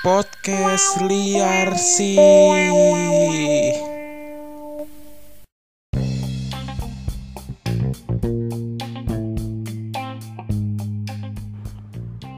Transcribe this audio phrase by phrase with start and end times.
[0.00, 2.16] podcast liar sih.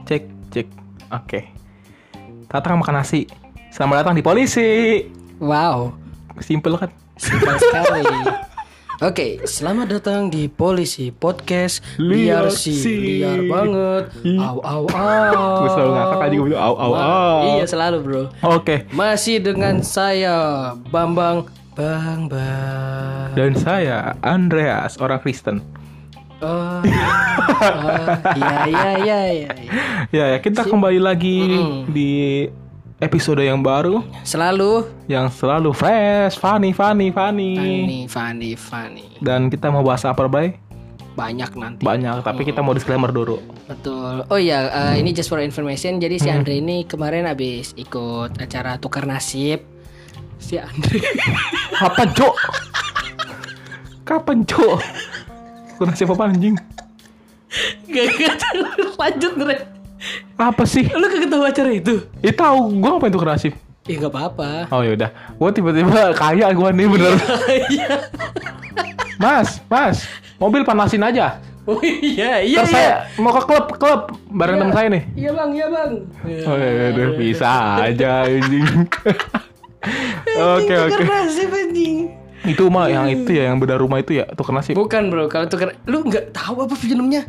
[0.03, 0.67] Cek, cek.
[1.07, 1.39] Oke.
[2.51, 3.23] Tatang makan nasi.
[3.71, 4.99] Selamat datang di polisi.
[5.39, 5.95] Wow,
[6.43, 6.91] Simple kan?
[7.17, 8.32] simpel sekali.
[9.03, 14.15] Oke, selamat datang di Polisi Podcast Liar Liar sih, liar banget.
[14.23, 14.39] Ih.
[14.39, 15.43] Au au au.
[15.59, 17.39] Gue selalu ngakak aja gue bilang au au au.
[17.59, 18.23] Iya selalu bro.
[18.47, 18.87] Oke.
[18.95, 23.35] Masih dengan saya Bambang Bang Bang.
[23.35, 25.59] Dan saya Andreas, orang Kristen.
[26.39, 26.79] Oh, oh,
[28.39, 29.51] iya iya iya iya.
[30.15, 31.59] Ya, ya kita kembali lagi
[31.91, 32.47] di
[33.03, 37.53] episode yang baru Selalu yang selalu fresh, funny, funny, funny.
[37.59, 39.07] funny funny funny.
[39.19, 40.55] Dan kita mau bahas apa, Bray?
[41.13, 41.83] Banyak nanti.
[41.85, 43.37] Banyak, tapi kita mau disclaimer dulu.
[43.69, 44.25] Betul.
[44.33, 46.01] Oh iya, eh, ini just for information.
[46.01, 49.61] Jadi si Andre ini kemarin habis ikut acara tukar nasib.
[50.41, 50.97] Si Andre.
[51.79, 52.35] Kapan, Cok?
[54.03, 54.79] Kapan, Cok?
[55.77, 56.55] Kena siapa apa anjing?
[57.93, 58.35] Gak gak
[59.01, 59.72] lanjut Andre.
[60.35, 60.87] Apa sih?
[60.91, 62.03] Lu kagak tahu acara itu?
[62.19, 63.53] Ya tahu, gua ngapain tuh kerasif?
[63.83, 64.71] Ya gak apa-apa.
[64.71, 67.13] Oh yaudah, gua tiba-tiba kaya gua nih bener.
[67.71, 68.07] Iya.
[69.19, 70.07] Mas, mas,
[70.39, 71.39] mobil panasin aja.
[71.63, 72.59] Oh iya iya.
[72.59, 75.03] Ntar saya mau ke klub, klub bareng temen saya nih.
[75.15, 75.91] Iya bang, iya bang.
[76.43, 78.67] Oh ya udah bisa aja anjing.
[80.59, 81.03] Oke oke.
[81.03, 81.95] Nasib anjing.
[82.43, 84.75] Itu mah yang itu ya yang beda rumah itu ya tuh kena sih.
[84.75, 87.23] Bukan bro, kalau tukar, lu nggak tahu apa filmnya?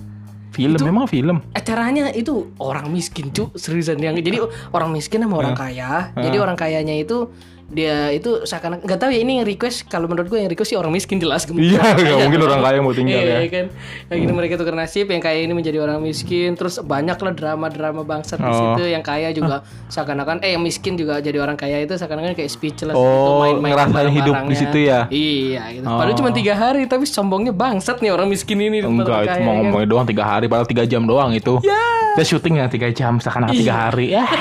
[0.55, 1.43] Film memang film.
[1.51, 3.99] acaranya itu orang miskin cu seriusan.
[3.99, 4.39] Yang jadi
[4.71, 6.15] orang miskin sama orang kaya.
[6.15, 7.27] Jadi orang kayanya itu
[7.67, 10.77] dia itu seakan nggak tahu ya ini yang request kalau menurut gue yang request sih
[10.77, 13.49] orang miskin jelas Iya, nggak mungkin orang kaya mau tinggal Iya, ya.
[13.49, 13.67] kan
[14.09, 18.03] yang ini mereka tukar nasib yang kaya ini menjadi orang miskin terus banyak lah drama-drama
[18.03, 18.77] bangsat di Oh.
[18.77, 22.49] situ yang kaya juga seakan-akan eh yang miskin juga jadi orang kaya itu seakan-akan kayak
[22.49, 25.01] speechless Oh, gitu, main-main ngerasain hidup di situ ya?
[25.09, 25.97] iya gitu Oh.
[25.97, 29.65] padahal cuma tiga hari tapi sombongnya bangsat nih orang miskin ini Enggak, kaya, mau kan.
[29.65, 31.57] ngomongin doang tiga hari, padahal tiga jam doang itu.
[31.61, 31.81] Ya.
[32.13, 34.13] Kita syuting ya tiga jam, seakan tiga hari.
[34.13, 34.29] Ya.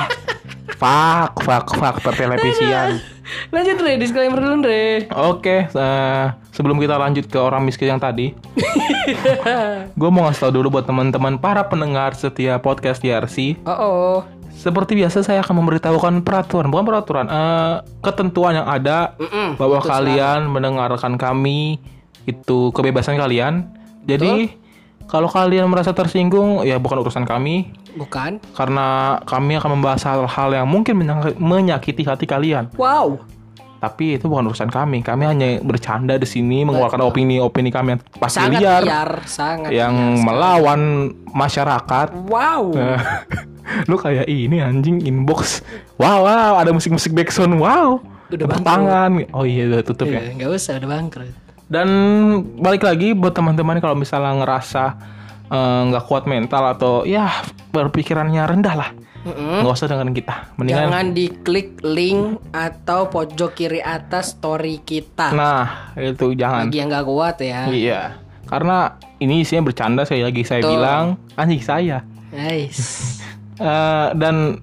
[0.74, 3.00] Fuck, fuck, fuck, pertelevisian.
[3.50, 8.36] lanjut Re disclaimer dulu Re Oke, eh, sebelum kita lanjut ke orang miskin yang tadi,
[10.00, 13.64] gue mau ngasih tau dulu buat teman-teman para pendengar setia podcast DRC.
[13.68, 14.18] Oh, oh.
[14.54, 20.48] Seperti biasa saya akan memberitahukan peraturan, bukan peraturan, eh, ketentuan yang ada Mm-mm, bahwa kalian
[20.48, 21.82] mendengarkan kami
[22.24, 23.68] itu kebebasan kalian.
[24.04, 24.63] Jadi
[25.14, 28.42] kalau kalian merasa tersinggung, ya bukan urusan kami, bukan?
[28.58, 32.74] karena kami akan membahas hal-hal yang mungkin menya- menyakiti hati kalian.
[32.74, 33.22] Wow.
[33.78, 35.04] Tapi itu bukan urusan kami.
[35.04, 39.92] Kami hanya bercanda di sini, mengeluarkan opini-opini kami yang pasti Sangat liar, liar, sangat yang
[39.94, 40.24] liar.
[40.24, 40.82] melawan
[41.30, 42.08] masyarakat.
[42.26, 42.74] Wow.
[43.92, 45.62] Lu kayak ini anjing inbox.
[46.00, 47.54] Wow, wow, ada musik-musik backsound.
[47.54, 48.00] Wow.
[48.32, 48.66] Udah bangkrut.
[48.66, 49.12] tangan.
[49.30, 50.26] Oh iya, udah tutup ya.
[50.26, 51.43] Iya, nggak usah udah bangkrut.
[51.74, 51.90] Dan
[52.62, 54.84] balik lagi buat teman-teman kalau misalnya ngerasa
[55.50, 57.34] eh, nggak kuat mental atau ya
[57.74, 58.90] berpikirannya rendah lah,
[59.26, 60.54] nggak usah dengerin kita.
[60.62, 65.34] Mendingan Jangan diklik link atau pojok kiri atas story kita.
[65.34, 66.70] Nah, itu jangan.
[66.70, 67.66] Bagi yang nggak kuat ya.
[67.66, 68.02] Iya.
[68.46, 70.78] Karena ini isinya bercanda sekali lagi saya Betul.
[70.78, 72.06] bilang anjing saya.
[72.30, 73.18] Nice.
[73.58, 74.62] Eh, dan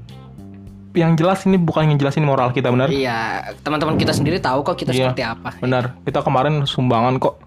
[0.92, 2.88] yang jelas ini bukan ngejelasin moral kita benar.
[2.88, 5.08] iya, teman-teman kita sendiri tahu kok kita Iya.
[5.08, 5.54] seperti apa.
[5.56, 5.94] Benar.
[6.00, 7.38] Kita kemarin sumbangan kok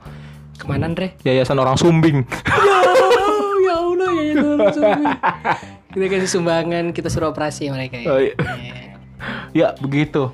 [0.53, 1.17] Ke mana Andre?
[1.21, 2.23] yayasan orang sumbing.
[3.65, 4.71] ya Allah ya Allah.
[5.89, 8.07] Kita kasih sumbangan, kita suruh operasi mereka ya.
[8.07, 8.33] Oh, iya.
[8.33, 8.75] Iya.
[9.53, 10.29] ya, begitu.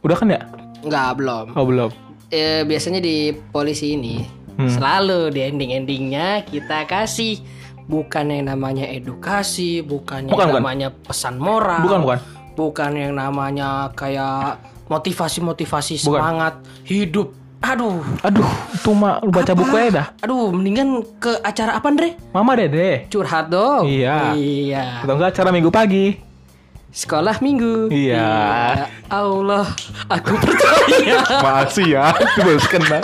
[0.00, 0.40] Udah kan ya?
[0.80, 1.46] Nggak belum.
[1.52, 1.90] Oh, belum.
[2.28, 3.16] eh, biasanya di
[3.48, 4.22] polisi ini
[4.54, 4.70] Hmm.
[4.70, 7.42] selalu di ending-endingnya kita kasih
[7.84, 10.60] bukan yang namanya edukasi, bukan yang Bukan, bukan.
[10.60, 12.18] namanya pesan moral, Bukan, bukan.
[12.54, 16.06] bukan yang namanya kayak motivasi-motivasi Bukan.
[16.10, 17.32] semangat hidup.
[17.60, 20.06] Aduh, Aduh, itu mah lu baca buku aja dah.
[20.20, 22.12] aduh, mendingan ke acara apa Andre?
[22.28, 23.08] Mama Dede.
[23.08, 23.88] Curhat dong.
[23.88, 24.36] Iya.
[24.36, 25.00] Iya.
[25.00, 26.20] Atau enggak acara minggu pagi.
[26.92, 27.88] Sekolah minggu.
[27.88, 28.20] Iya.
[28.20, 29.64] Ya Allah,
[30.06, 31.24] aku percaya.
[31.40, 33.00] Masih ya, itu masih kena.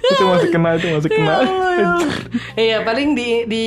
[0.00, 1.36] Itu masih kena, itu masih kena.
[2.54, 3.64] Iya paling di di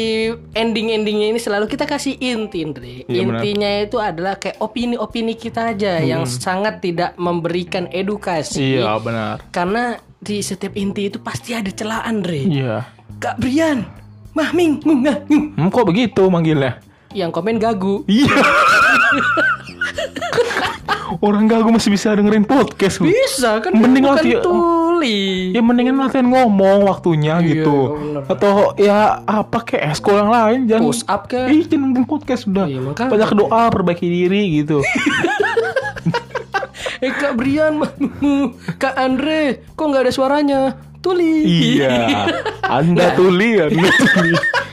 [0.55, 2.63] ending endingnya ini selalu kita kasih inti.
[2.63, 3.41] Iya, benar.
[3.43, 8.59] Intinya itu adalah kayak opini-opini kita aja yang sangat tidak memberikan edukasi.
[8.59, 8.73] Hmm.
[8.79, 9.35] Iya, benar.
[9.51, 9.83] Karena
[10.17, 12.41] di setiap inti itu pasti ada celaan, Andre.
[12.43, 12.75] Iya.
[13.21, 13.85] Kak Brian,
[14.33, 15.45] Mahming, ngungah, ngung.
[15.57, 16.81] Hmm, kok begitu manggilnya?
[17.13, 18.05] Yang komen gagu.
[18.05, 18.29] Iya.
[21.23, 23.01] Orang gagu masih bisa dengerin podcast.
[23.01, 24.21] Bisa kan Mending bukan
[24.97, 25.53] tuli.
[25.53, 27.77] Ya mendingan latihan ngomong waktunya Iya, gitu.
[27.93, 28.21] bener.
[28.25, 31.37] Atau ya apa kayak eskul yang lain jangan Push up ke.
[31.47, 32.65] Ih, jangan podcast udah.
[32.65, 33.09] Iya, makanya.
[33.13, 34.81] Banyak doa, perbaiki diri gitu.
[36.97, 37.77] Eh Kak Brian,
[38.81, 40.59] Kak Andre, kok nggak ada suaranya?
[40.97, 41.45] Tuli.
[41.77, 42.25] iya.
[42.81, 44.33] Anda tuli, Anda tuli.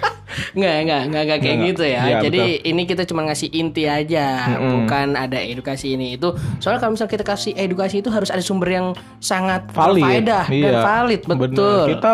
[0.55, 1.69] Nggak, nggak, nggak, nggak kayak Nggak.
[1.69, 2.01] gitu ya.
[2.01, 4.87] Iya, Jadi ini kita cuma ngasih inti aja, Mm-mm.
[4.87, 6.31] bukan ada edukasi ini itu.
[6.59, 8.87] Soalnya kalau misalnya kita kasih edukasi itu harus ada sumber yang
[9.19, 9.99] sangat Valid.
[9.99, 10.81] berfaedah dan Iya.
[10.81, 11.41] valid, Bener.
[11.43, 11.83] betul.
[11.91, 12.11] Kita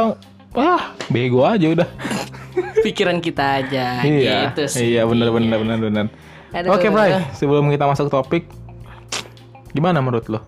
[0.50, 1.88] wah, bego aja udah.
[2.84, 4.48] Pikiran kita aja, iya.
[4.48, 4.96] gitu sih.
[4.96, 6.06] Iya, benar benar benar benar.
[6.66, 7.12] Oke, Bray.
[7.32, 8.48] Sebelum kita masuk topik,
[9.70, 10.40] gimana menurut lo?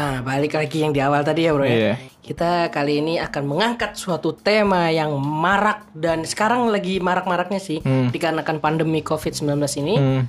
[0.00, 1.76] Ah, balik lagi yang di awal tadi ya, Bro ya.
[1.76, 1.94] Iya.
[2.20, 8.08] Kita kali ini akan mengangkat suatu tema yang marak dan sekarang lagi marak-maraknya sih Hmm.
[8.08, 9.44] dikarenakan pandemi Covid-19
[9.76, 10.22] ini Hmm.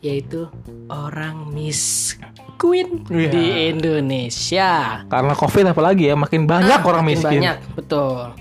[0.00, 0.50] yaitu
[0.90, 3.30] orang miskin Iya.
[3.30, 4.72] di Indonesia.
[5.06, 7.38] Karena Covid apalagi ya, makin banyak Ah, orang makin miskin.
[7.38, 8.34] Banyak, betul.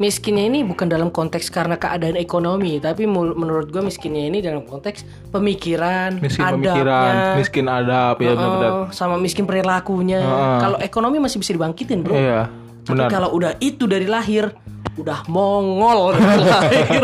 [0.00, 5.04] Miskinnya ini bukan dalam konteks karena keadaan ekonomi, tapi menurut gue miskinnya ini dalam konteks
[5.28, 8.72] pemikiran, Miskin adabnya, pemikiran, miskin adab, ya benar-benar.
[8.90, 10.18] Sama miskin perilakunya.
[10.18, 10.58] Heeh.
[10.58, 12.16] Kalau ekonomi masih bisa dibangkitin, bro.
[12.16, 12.48] Iya,
[12.80, 13.12] Tapi benar.
[13.12, 14.48] kalau udah itu dari lahir,
[14.96, 17.02] udah mongol dari lahir.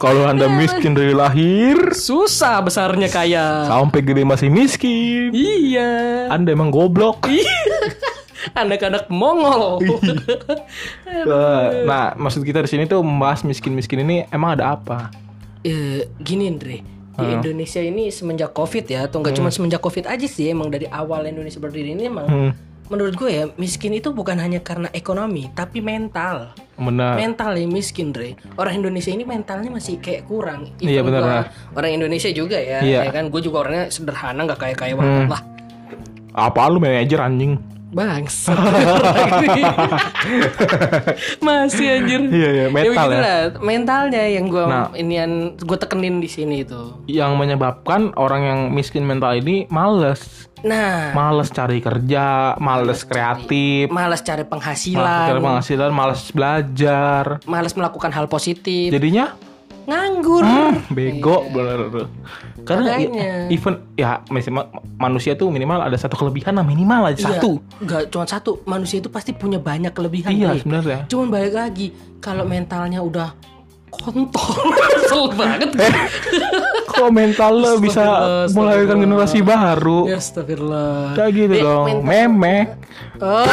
[0.00, 3.68] Kalau Anda miskin dari lahir Susah besarnya kaya.
[3.68, 6.24] sampai gede masih miskin, Iya.
[6.32, 7.28] Anda emang goblok.
[8.54, 9.78] Anak-anak Mongol.
[11.10, 11.26] Eh,
[11.84, 15.12] nah, maksud kita di sini tuh membahas miskin-miskin ini emang ada apa?
[15.60, 16.80] Eh, gini Andre,
[17.12, 20.88] di Indonesia ini semenjak Covid ya, atau nggak cuma semenjak Covid aja sih, emang dari
[20.88, 22.50] awal Indonesia berdiri ini emang Hmm,
[22.88, 26.56] menurut gue ya miskin itu bukan hanya karena ekonomi, tapi mental.
[26.80, 27.20] benar.
[27.20, 28.32] Mental ya miskin, Dre.
[28.56, 30.72] Orang Indonesia ini mentalnya masih kayak kurang.
[30.80, 31.52] Iya, Even benar.
[31.76, 33.04] Orang Indonesia juga ya, Iya.
[33.04, 33.28] ya kan.
[33.28, 35.42] Gue juga orangnya sederhana, nggak kayak kayak banget lah.
[36.32, 37.60] Apa lu manajer anjing?
[37.90, 38.54] Bangsa.
[41.42, 42.20] Masih anjir.
[42.30, 43.18] Iya, iya, mental ya.
[43.18, 44.88] begitulah, Mentalnya yang gue Nah.
[44.94, 46.94] inian gue tekenin di sini itu.
[47.06, 50.46] Yang menyebabkan orang yang miskin mental ini males.
[50.60, 57.24] Nah, Males cari kerja, males kreatif, malas cari males penghasilan, cari penghasilan, males belajar.
[57.48, 59.32] malas melakukan hal positif, Jadinya
[59.82, 60.42] nganggur.
[60.42, 61.78] hmm, bego bener.
[62.60, 63.02] Karena Iya.
[63.02, 63.22] Makanya.
[63.22, 64.08] ya, even ya
[64.94, 67.58] manusia tuh minimal ada satu kelebihan lah minimal aja Iya, satu.
[67.78, 70.28] Nggak cuma satu, manusia itu pasti punya banyak kelebihan.
[70.28, 70.58] Iya Dre.
[70.60, 70.98] sebenarnya.
[71.06, 71.86] Cuman balik lagi,
[72.18, 73.28] kalau mentalnya udah
[73.90, 74.54] kontol,
[74.94, 75.70] kesel banget.
[76.86, 78.02] Kok mental lo bisa
[78.48, 80.06] melahirkan generasi baru?
[80.06, 81.14] ya astagfirullah.
[81.14, 81.84] Kayak gitu Eh, dong.
[81.86, 82.66] mental- Memek.
[83.18, 83.42] Oh.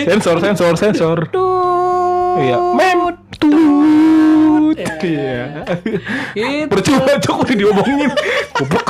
[0.00, 1.16] Sensor, sensor, sensor.
[1.28, 2.40] Tuh.
[2.40, 2.56] Iya.
[2.72, 2.98] Mem.
[4.76, 5.02] Tut.
[5.06, 5.64] Iya.
[6.34, 6.70] Gitu.
[6.70, 8.10] Percuma cok udah diomongin.
[8.56, 8.88] Goblok.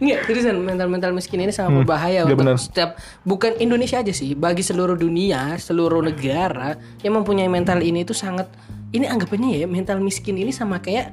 [0.00, 4.64] Nggak, seriusan mental-mental miskin ini sangat berbahaya iya untuk setiap bukan Indonesia aja sih, bagi
[4.64, 8.48] seluruh dunia, seluruh negara yang mempunyai mental ini itu sangat
[8.96, 11.12] ini anggapannya ya mental miskin ini sama kayak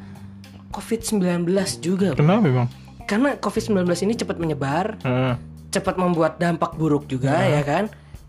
[0.71, 1.47] COVID-19
[1.83, 2.15] juga.
[2.15, 2.67] Kenapa memang?
[3.07, 5.33] Karena COVID-19 ini cepat menyebar, Heeh.
[5.71, 7.87] cepat membuat dampak buruk juga ya kan.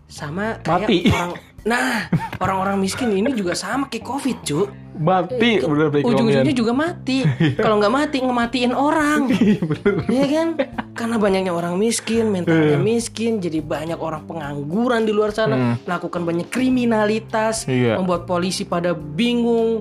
[0.09, 0.99] Sama kayak Mati.
[1.11, 1.31] orang
[1.67, 2.07] Nah,
[2.43, 4.67] orang-orang miskin ini juga sama kayak Covid, Cuk.
[4.99, 7.23] Mati bener Ujung-ujungnya juga mati.
[7.63, 9.31] Kalau nggak mati, ngematiin orang.
[10.11, 10.47] Iya kan?
[10.91, 16.51] Karena banyaknya orang miskin, mentalnya miskin, jadi banyak orang pengangguran di luar sana, melakukan banyak
[16.51, 17.95] kriminalitas, Iya.
[17.95, 19.79] membuat polisi pada bingung,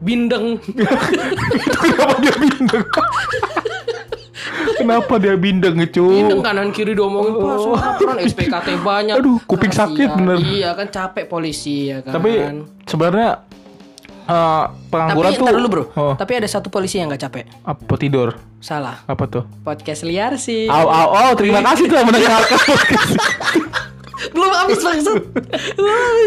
[0.00, 0.56] bindeng.
[1.84, 2.84] Kenapa dia bindeng?
[4.74, 6.04] Kenapa dia bindeng cu?
[6.10, 9.14] bindeng kanan kiri diomongin pas laporan SPKT banyak.
[9.16, 10.18] Aduh, kuping sakit Kasihan.
[10.18, 10.38] bener.
[10.40, 12.16] Iya kan capek polisi ya kan.
[12.16, 12.32] Tapi
[12.84, 13.44] sebenarnya
[14.24, 17.44] eh, pengangguran Tapi tuh dulu bro, Oh, tapi ada satu polisi yang nggak capek.
[17.62, 18.34] apa tidur?
[18.58, 19.04] Salah.
[19.04, 19.44] Apa tuh?
[19.60, 20.64] Podcast liar sih.
[20.66, 22.58] Au au au, terima kasih telah mendengarkan
[24.24, 25.20] Belum habis maksud.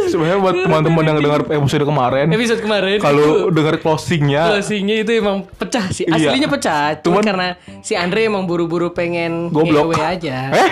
[0.07, 2.97] Sebenarnya buat teman-teman yang dengar episode kemarin, Episode kemarin.
[2.99, 6.05] kalau dengar closingnya, closingnya itu emang pecah sih.
[6.05, 6.29] Iya.
[6.29, 7.47] Aslinya pecah, cuma Cuman- karena
[7.81, 9.97] si Andre emang buru-buru pengen Goblok.
[9.97, 10.53] aja.
[10.53, 10.69] Eh?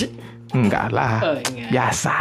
[0.56, 1.68] enggak lah, Oh, enggak.
[1.68, 2.14] biasa.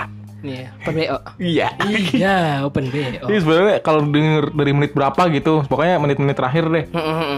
[0.44, 1.18] Nih, open BO.
[1.40, 1.68] Iya.
[2.12, 3.32] Iya, open BO.
[3.32, 6.86] Jadi sebenarnya kalau denger dari menit berapa gitu, pokoknya menit-menit terakhir deh.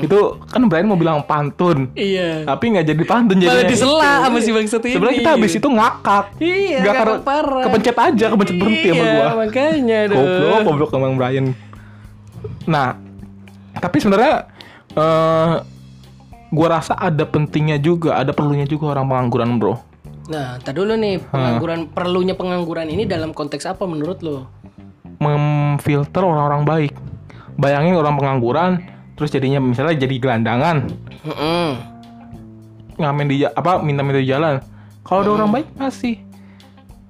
[0.02, 1.94] Itu kan Brian mau bilang pantun.
[1.94, 2.50] Iya.
[2.50, 3.70] Tapi nggak jadi pantun Malah jadinya.
[3.70, 4.94] disela sama si bangsat ini.
[4.98, 6.26] Sebenarnya kita habis itu ngakak.
[6.42, 7.64] Iya, ngakak karena parah.
[7.70, 9.28] kepencet aja, kepencet berhenti sama Iya, gua.
[9.38, 10.18] makanya aduh.
[10.18, 11.46] Goblok, goblok emang Brian.
[12.66, 12.98] Nah,
[13.78, 14.50] tapi sebenarnya
[14.98, 15.54] eh
[16.50, 19.78] gua rasa ada pentingnya juga, ada perlunya juga orang pengangguran, Bro.
[20.26, 24.50] Nah, tak dulu nih pengangguran perlunya pengangguran ini dalam konteks apa menurut lo?
[25.22, 26.94] Memfilter orang-orang baik.
[27.56, 28.72] Bayangin orang pengangguran
[29.16, 30.92] terus jadinya misalnya jadi gelandangan,
[31.24, 31.72] Heeh.
[33.00, 34.60] ngamen di apa minta-minta di jalan.
[35.06, 36.20] Kalau ada orang baik masih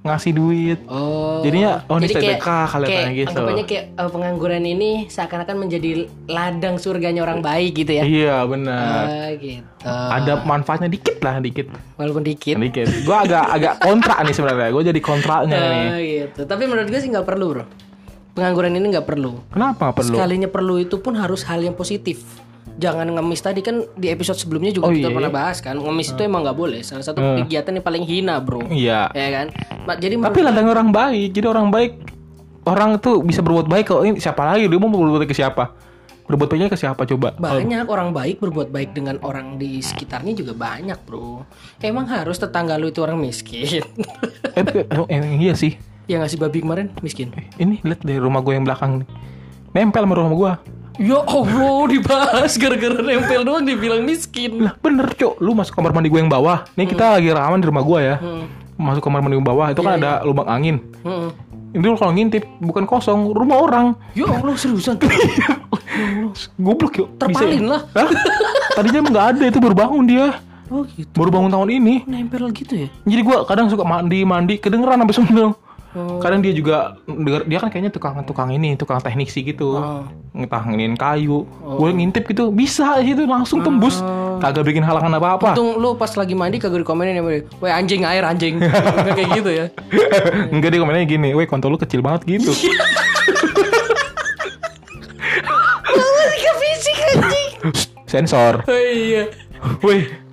[0.06, 0.80] ngasih duit.
[0.86, 1.42] Oh.
[1.42, 3.30] Jadinya, oh, ini Jadi kayak- sedekah kelihatannya kayak, gitu.
[3.34, 5.90] Anggapannya kayak eh, pengangguran ini seakan-akan menjadi
[6.30, 8.04] ladang surganya orang baik gitu ya.
[8.06, 9.04] Iya benar.
[9.10, 9.66] Ah, gitu.
[9.86, 11.74] Ada manfaatnya dikit lah dikit.
[11.98, 12.56] Walaupun dikit.
[12.56, 12.88] Dikit.
[13.02, 14.70] Gue agak agak kontra nih sebenarnya.
[14.70, 15.86] Gue jadi kontranya nih.
[15.90, 16.42] Ah, gitu.
[16.46, 17.66] Tapi menurut gue sih nggak perlu bro.
[18.36, 19.42] Pengangguran ini nggak perlu.
[19.50, 20.12] Kenapa perlu?
[20.14, 22.45] Sekalinya perlu itu pun harus hal yang positif.
[22.76, 25.16] Jangan ngemis tadi kan di episode sebelumnya juga Oh, kita iya.
[25.16, 25.76] pernah bahas kan.
[25.76, 26.84] Ngemis itu emang nggak boleh.
[26.84, 28.60] Salah satu kegiatan yang paling hina bro.
[28.68, 29.08] Iya.
[29.16, 29.48] Ya kan.
[29.88, 31.32] Ma- Jadi Tapi ladang orang baik.
[31.32, 31.92] Jadi orang baik
[32.66, 35.72] orang tuh bisa berbuat baik kalau ini siapa lagi dia mau berbuat baik ke siapa?
[36.26, 37.38] Berbuat baiknya ke siapa coba?
[37.38, 41.46] banyak orang baik berbuat baik dengan orang di sekitarnya juga banyak bro.
[41.80, 43.86] Emang harus tetangga lu itu orang miskin.
[44.58, 45.78] Eh, eh, eh, iya sih.
[46.06, 47.30] yang ngasih babi kemarin miskin.
[47.56, 49.10] Ini lihat dari rumah gue yang belakang nih.
[49.74, 50.52] Nempel sama rumah gue.
[50.96, 54.64] Ya Allah dibahas gara-gara nempel doang dibilang miskin.
[54.64, 56.64] Lah bener cok, lu masuk kamar mandi gue yang bawah.
[56.80, 58.16] Nih kita lagi rekaman di rumah gue ya.
[58.80, 60.80] Masuk kamar mandi yang bawah itu kan ada lubang angin.
[61.04, 61.30] Heeh.
[61.76, 64.00] Ini lu kalau ngintip bukan kosong, rumah orang.
[64.16, 64.96] Ya Allah seriusan.
[66.66, 67.08] Goblok yuk.
[67.20, 67.84] Terpalin lah.
[67.92, 68.08] Hah?
[68.80, 70.40] Tadinya emang nggak ada itu baru bangun dia.
[70.72, 71.12] Oh gitu.
[71.12, 72.08] Baru bangun tahun ini.
[72.08, 72.88] Nempel gitu ya.
[73.04, 75.48] Jadi gua kadang suka mandi mandi kedengeran sampai sono.
[75.96, 76.20] Oh.
[76.20, 79.80] Kadang dia juga denger- dia kan kayaknya tukang tukang ini, tukang teknik sih gitu.
[79.80, 80.04] Oh.
[80.36, 81.48] Entah nginin kayu.
[81.64, 84.04] Gue ngintip gitu bisa itu langsung tembus.
[84.44, 85.56] Kagak bikin halangan apa-apa.
[85.56, 88.60] Untung lu pas lagi mandi kagak dikomenin ya, Weh anjing air anjing.
[89.16, 89.66] Kayak gitu ya.
[90.52, 92.52] Enggak dia komennya gini, "Weh, kontol lu kecil banget gitu."
[96.36, 97.52] Ke fisik anjing.
[98.06, 98.68] Sensor.
[98.68, 99.32] Oh iya.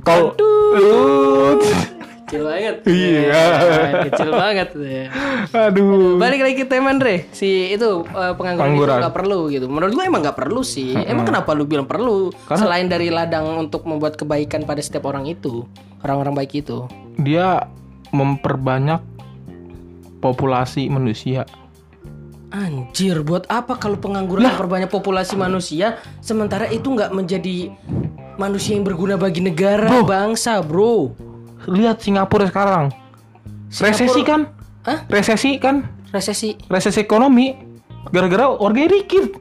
[0.03, 1.63] Kalau Aduh.
[2.33, 2.77] Kecil banget.
[2.89, 3.21] Iya.
[3.29, 3.45] Ya,
[4.09, 5.05] kecil banget ya.
[5.69, 6.17] Aduh.
[6.17, 8.99] Balik lagi ke tema Andre, si itu eh, pengangguran itu Pengangguran.
[9.05, 9.67] nggak perlu gitu.
[9.69, 10.97] Menurut gue emang nggak perlu sih.
[10.97, 12.33] Emang kenapa lu bilang perlu?
[12.49, 15.69] Selain dari ladang untuk membuat kebaikan pada setiap orang itu,
[16.01, 16.89] orang-orang baik itu.
[17.21, 17.69] Dia
[18.17, 19.05] memperbanyak
[20.25, 21.45] populasi manusia.
[22.49, 27.73] Anjir, buat apa kalau pengangguran memperbanyak populasi manusia, sementara itu nggak menjadi
[28.37, 31.13] manusia yang berguna bagi negara, bangsa, bro?
[31.69, 32.91] Lihat Singapura sekarang.
[33.73, 34.51] Resesi kan?
[34.83, 35.07] Hah?
[35.07, 35.87] Resesi kan?
[36.11, 36.59] Resesi.
[36.69, 37.55] Resesi ekonomi
[38.11, 39.39] gara-gara warganya dikit.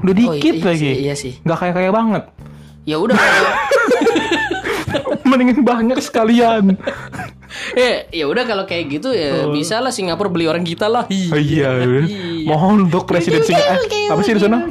[0.00, 0.90] Udah Oh, dikit iya, lagi.
[1.04, 1.32] Iya sih.
[1.42, 2.22] Nggak kayak-kayak banget.
[2.88, 3.16] Ya udah.
[5.28, 6.76] Mendingin banyak sekalian.
[7.78, 11.06] eh, ya udah kalau kayak gitu ya bisa lah Singapura beli orang kita lah.
[11.06, 11.74] Oh, iya.
[12.46, 13.86] Mohon untuk presiden Singapura.
[13.86, 14.66] Eh, apa sih di sana?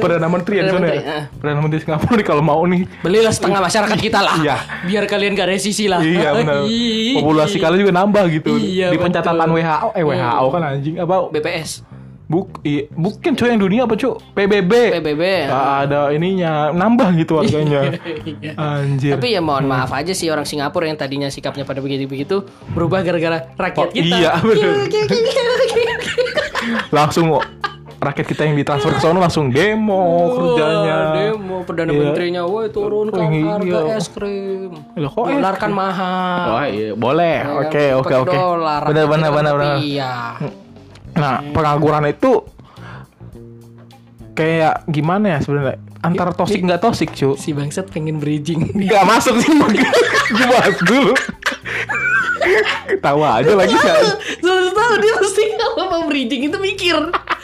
[0.00, 1.00] Perdana Menteri ya di sana Perdana ya?
[1.00, 1.24] Menteri, ah.
[1.38, 2.80] Perdana Menteri Singapura nih kalau mau nih.
[3.00, 4.34] Belilah setengah masyarakat kita lah.
[4.42, 4.56] Iya.
[4.86, 6.02] Biar kalian gak resisi lah.
[6.02, 6.66] Iya benar.
[6.70, 7.16] Ih.
[7.18, 8.58] Populasi kalian juga nambah gitu.
[8.58, 9.48] Iya, Di pencatatan.
[9.50, 11.16] WHO, eh WHO kan anjing apa?
[11.30, 11.82] BPS,
[12.30, 14.14] Buk, iya, bukan cuy yang dunia apa cuy?
[14.32, 14.72] PBB.
[14.94, 15.22] PBB.
[15.50, 17.90] Nggak ada ininya nambah gitu harganya.
[18.40, 18.54] Iya.
[18.54, 19.18] Anjir.
[19.18, 23.50] Tapi ya mohon maaf aja sih orang Singapura yang tadinya sikapnya pada begitu-begitu berubah gara-gara
[23.52, 24.14] rakyat Oh, kita.
[24.14, 24.86] iya, bener.
[26.90, 27.34] langsung
[28.00, 30.00] rakyat kita yang ditransfer ke sana langsung demo
[30.32, 30.96] kerjanya.
[30.96, 32.00] Wah, demo perdana Iya.
[32.00, 33.44] menterinya, woi turunkan Oh, iya.
[33.50, 34.72] harga es krim.
[34.94, 36.46] Lah, kok es Dolar kan mahal.
[36.48, 37.36] Oh iya, boleh.
[37.42, 38.36] Ya, Oke, oke, oke.
[38.88, 39.76] Benar, benar, benar, benar.
[39.82, 40.12] Iya.
[41.12, 42.44] Nah, pengangguran itu
[44.32, 45.76] kayak gimana ya sebenarnya?
[46.00, 47.36] Antara toksik nggak toksik, cu.
[47.36, 48.72] Si bangsat pengen bridging.
[48.72, 51.12] Nggak masuk sih, gue bahas dulu.
[52.88, 54.16] Ketawa aja lagi kan.
[54.40, 56.96] Selalu tahu dia pasti kalau mau bridging itu mikir.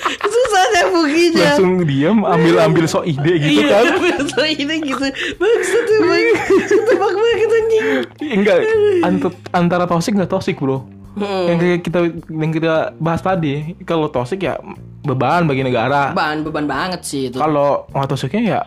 [0.07, 1.53] Susah nyambunginnya.
[1.53, 3.85] Langsung diam, ambil-ambil so ide gitu Iya, kan.
[4.01, 5.05] betul ini gitu.
[5.37, 6.25] Bangsat emang.
[6.87, 7.87] Tebak banget anjing.
[8.33, 8.57] Enggak,
[9.03, 10.89] ant- antara toksik nggak toksik, bro.
[11.17, 11.49] Hmm.
[11.49, 14.61] Yang kita yang kita bahas tadi, kalau toksik ya
[15.01, 16.13] beban bagi negara.
[16.13, 17.41] Beban beban banget sih itu.
[17.41, 18.61] Kalau nggak toksiknya ya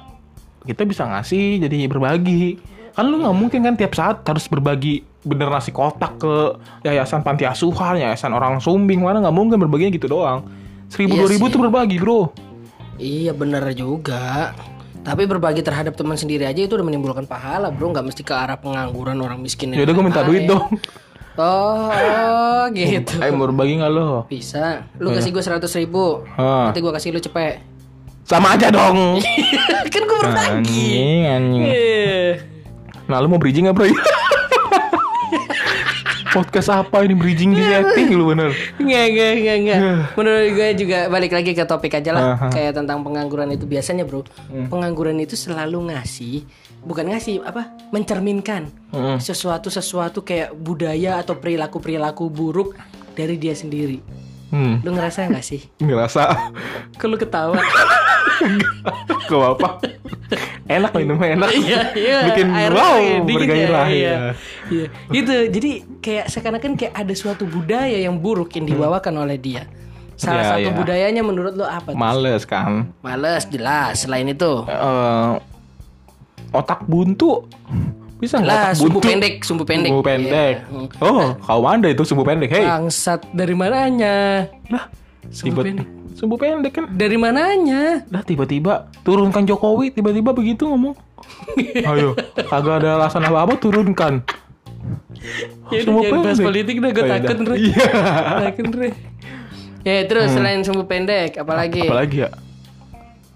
[0.65, 2.57] kita bisa ngasih jadi berbagi.
[2.97, 6.57] Kan lu nggak mungkin kan tiap saat harus berbagi bener nasi kotak ke
[6.89, 10.49] yayasan panti asuhan, yayasan orang sumbing mana nggak mungkin berbaginya gitu doang.
[10.89, 12.33] Seribu Iya dua ribu tuh berbagi bro.
[12.97, 14.57] Iya bener juga.
[14.99, 18.59] Tapi berbagi terhadap teman sendiri aja itu udah menimbulkan pahala bro Nggak mesti ke arah
[18.59, 20.67] pengangguran orang miskin Ya udah gue minta duit dong.
[21.39, 24.27] Oh, oh, gitu Eh mau berbagi nggak lo?
[24.27, 26.67] Bisa Lu kasih gue 100 ribu Ah.
[26.67, 27.63] Nanti gue kasih lu cepet
[28.27, 29.23] Sama aja dong.
[29.93, 31.63] Kan gue berbagi anjing, anjing.
[31.65, 32.31] Eh.
[33.09, 33.87] Nah lu mau bridging nggak bro?
[36.29, 38.53] Podcast apa ini bridging di setting lu bener?
[38.77, 39.79] Nggak, nggak, nggak, nggak.
[40.13, 42.23] Menurut gue juga balik lagi ke topik aja lah.
[42.35, 42.47] Aha.
[42.49, 44.21] Kayak tentang pengangguran itu biasanya bro.
[44.69, 46.45] Pengangguran itu selalu ngasih,
[46.81, 47.73] bukan ngasih apa?
[47.89, 49.17] Mencerminkan Hmm.
[49.17, 52.73] sesuatu-sesuatu kayak budaya atau perilaku-perilaku buruk
[53.13, 54.01] dari dia sendiri.
[54.49, 55.61] Hmm, Lu ngerasa nggak sih?
[55.77, 56.33] ngerasa
[56.97, 57.53] Kalau ketawa.
[59.29, 59.69] Gak apa
[60.69, 61.49] enak minumnya enak.
[61.49, 62.19] Iya, iya.
[62.29, 63.97] Bikin air wow dingin ya, bergairah iya.
[63.97, 64.17] ya.
[64.69, 64.85] Iya.
[65.09, 69.65] Itu jadi kayak seakan-akan kayak ada suatu budaya yang buruk yang dibawakan oleh dia.
[70.19, 70.77] Salah Iya, satu iya.
[70.77, 71.95] budayanya menurut lo apa?
[71.95, 71.97] tuh?
[71.97, 72.91] Males kan.
[72.99, 74.03] Males jelas.
[74.03, 75.31] Selain itu, Eh,
[76.51, 77.47] otak buntu
[78.19, 79.07] bisa nggak sumbu buntu?
[79.07, 79.89] pendek, sumbu pendek.
[79.95, 80.55] Sumbu pendek.
[80.67, 81.01] Iya.
[81.01, 82.51] Oh, kau anda itu sumbu pendek.
[82.51, 84.43] Hei, Bangsat dari mananya?
[84.67, 84.91] lah,
[85.31, 85.87] Sumbu tiba pendek.
[86.19, 86.85] Sumbu pendek kan.
[86.91, 88.03] Dari mananya?
[88.11, 90.99] Lah tiba-tiba turunkan Jokowi, tiba-tiba begitu ngomong.
[91.89, 94.27] Ayo, kagak ada alasan apa-apa turunkan.
[95.71, 96.47] Ya udah jangan bahas pendek.
[96.47, 97.37] politik dah, gue Oh, ya takut.
[97.47, 97.55] Re.
[97.55, 97.87] Iya.
[98.51, 98.89] Takut Re.
[99.79, 101.87] Ya terus selain sumbu pendek, apalagi?
[101.87, 102.29] Apalagi ya?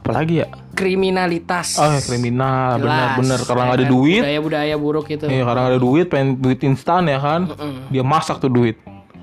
[0.03, 0.47] Apalagi ya?
[0.75, 1.79] Kriminalitas.
[1.79, 3.93] Oh, ya, kriminal, benar-benar karena ya nggak ada kan?
[3.95, 4.21] duit.
[4.23, 5.25] Budaya-budaya buruk itu.
[5.31, 7.41] Iya, karena nggak ada duit, pengen duit instan ya kan?
[7.87, 8.75] Dia masak tuh duit.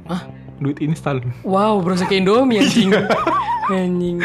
[0.09, 0.40] Hah?
[0.61, 1.25] Duit instan.
[1.41, 2.93] Wow, berasa kayak Indomie anjing.
[3.67, 4.21] anjing.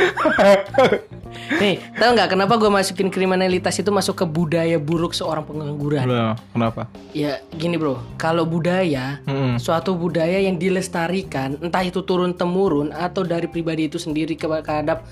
[1.55, 6.03] Nih, tahu nggak kenapa gue masukin kriminalitas itu masuk ke budaya buruk seorang pengangguran?
[6.49, 6.91] Kenapa?
[7.11, 9.55] Ya gini bro, kalau budaya, Mm-mm.
[9.55, 15.05] suatu budaya yang dilestarikan, entah itu turun temurun atau dari pribadi itu sendiri ke kehadap,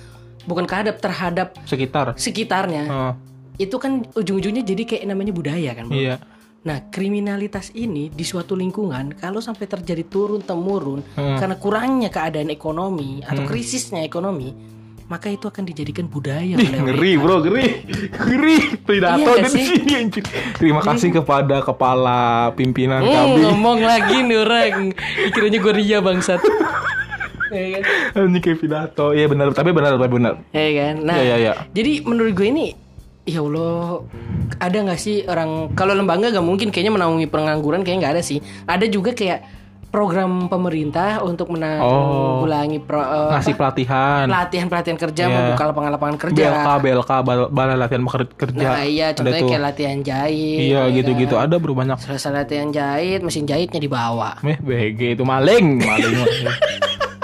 [0.43, 2.17] bukan kehadap terhadap Sekitar.
[2.17, 3.13] sekitarnya, Oh,
[3.55, 5.95] itu kan ujung-ujungnya jadi kayak namanya budaya kan bro.
[5.95, 6.17] iya.
[6.63, 11.35] Nah, kriminalitas ini di suatu lingkungan kalau sampai terjadi turun temurun Hmm.
[11.35, 14.55] karena kurangnya keadaan ekonomi atau krisisnya ekonomi,
[15.05, 17.65] maka itu akan dijadikan budaya oleh Ngeri bro, ngeri,
[18.15, 18.57] ngeri.
[18.79, 19.65] Pidato Iya dari sih?
[19.75, 20.23] sini anjir.
[20.55, 22.19] Terima kasih kepada kepala
[22.53, 23.39] pimpinan Hmm, kami.
[23.43, 24.75] ngomong lagi nih orang.
[25.21, 26.39] Dikiranya gue ria bangsat.
[27.53, 27.85] Ya?
[28.17, 29.13] Ini kayak pidato.
[29.13, 30.41] Iya benar, tapi benar, tapi benar.
[30.49, 31.05] Ya kan?
[31.05, 31.53] Nah, Iya, iya, iya.
[31.69, 32.73] jadi menurut gue ini
[33.23, 34.03] Ya Allah,
[34.59, 38.37] ada nggak sih orang kalau lembaga gak mungkin kayaknya menaungi pengangguran kayak nggak ada sih.
[38.65, 44.25] Ada juga kayak program pemerintah untuk menanggulangi pro, eh, Ngasih pelatihan.
[44.25, 45.31] pelatihan pelatihan kerja Iya.
[45.31, 46.43] membuka lapangan-lapangan kerja.
[46.43, 48.67] BLK, BLK, bal- balai latihan kerja.
[48.73, 49.49] Nah iya Ada contohnya tuh.
[49.53, 50.59] kayak latihan jahit.
[50.59, 51.45] Iya ya gitu-gitu kan?
[51.45, 51.97] ada bro banyak.
[52.01, 54.35] Selesai latihan jahit, mesin jahitnya dibawa.
[54.41, 56.15] Meh BG itu maling, maling.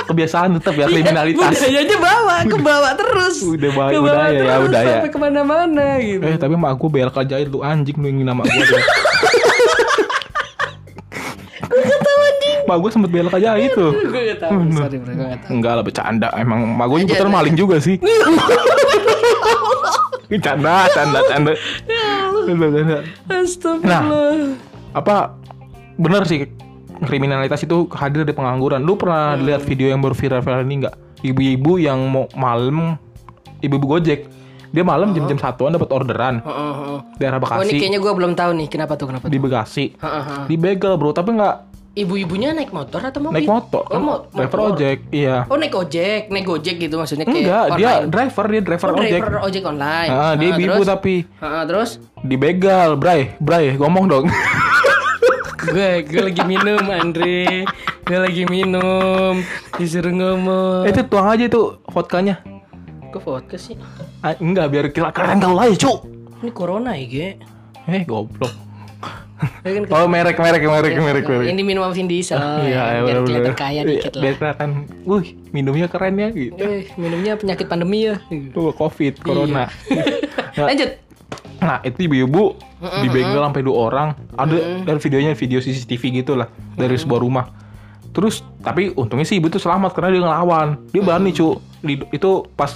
[0.09, 1.53] Kebiasaan tetap ya kriminalitas.
[1.53, 3.35] Budayanya bawa, ke bawa terus.
[3.45, 4.89] Udah bawa- Ke bawah budaya ya, terus budaya.
[4.89, 6.23] Sampai ke mana-mana gitu.
[6.25, 8.57] Eh tapi mak gue BLK jahit lu anjing lu yang nama gue.
[12.65, 13.89] Mak gue sempet BLK jahit tuh.
[13.89, 15.49] gue gak tau, sorry bro, gue gak tau.
[15.49, 17.97] Enggak lah bercanda emang mak gue juga maling juga sih.
[20.45, 21.51] canda, canda, canda.
[22.45, 22.97] Canda, canda.
[23.25, 24.53] Astagfirullah.
[24.93, 25.33] Apa
[25.97, 26.45] bener sih
[27.01, 28.79] kriminalitas itu hadir di pengangguran.
[28.79, 29.45] Lu pernah Hmm.
[29.45, 30.95] lihat video yang baru viral-viral ini nggak?
[31.21, 32.95] Ibu-ibu yang mau malam,
[33.59, 34.27] ibu-ibu gojek,
[34.69, 36.99] dia malam jam-jam satuan dapat orderan Heeh, heeh.
[37.17, 39.31] daerah Oh ini Bekasi, kayaknya gue belum tahu nih kenapa tuh kenapa tuh.
[39.31, 40.43] di Bekasi, Heeh, heeh.
[40.47, 43.33] dibegal bro, tapi nggak Ibu-ibunya naik motor atau mobil?
[43.35, 44.77] naik motor, Oh, mo- driver motor.
[44.77, 45.43] ojek, iya.
[45.49, 48.07] Oh naik ojek, naik gojek gitu maksudnya kayak Enggak, dia online.
[48.07, 49.19] driver, dia driver Oh, ojek.
[49.19, 50.09] driver ojek online.
[50.09, 51.89] Ah, dia Heeh, ibu tapi Heeh, terus
[52.21, 54.25] dibegal, Bray, Bray, ngomong dong.
[55.61, 57.67] gue gue lagi minum Andre
[58.01, 59.43] gue lagi minum
[59.75, 62.39] disuruh ngomong Eh, itu tuang aja itu vodkanya.
[63.09, 63.75] kok vodka sih
[64.19, 66.05] Ah, enggak, biar kira keren kalau aja, cu.
[66.39, 67.27] ini corona ya Ge
[67.85, 68.53] Eh, goblok.
[69.63, 71.47] Ya kan, Oh, merek, merek, merek, merek, merek.
[71.47, 73.23] ini minum sama Vin Diesel Iya, ya, ya, biar bener-bener.
[73.25, 74.69] kelihatan kaya dikit Biar lah kelihatan,
[75.01, 76.59] wih, minumnya keren ya gitu.
[76.59, 78.19] eh minumnya penyakit pandemi ya
[78.51, 79.71] Tuh, covid, corona.
[80.53, 80.89] Nah, lanjut
[81.59, 82.55] Nah, itu ibu-ibu
[83.03, 84.07] dibegal sampai dua orang.
[84.33, 87.45] Ada dari videonya video CCTV gitu lah dari sebuah rumah.
[88.09, 90.67] Terus tapi untungnya sih ibu tuh selamat karena dia ngelawan.
[90.89, 91.59] Dia berani, cu.
[91.79, 92.71] Di- itu pas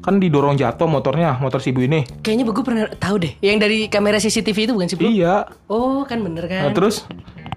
[0.00, 2.04] kan didorong jatuh motornya, motor si ibu ini.
[2.20, 5.48] kayaknya gue pernah tahu deh yang dari kamera CCTV itu bukan sih Iya.
[5.64, 7.08] oh kan bener kan Nah, terus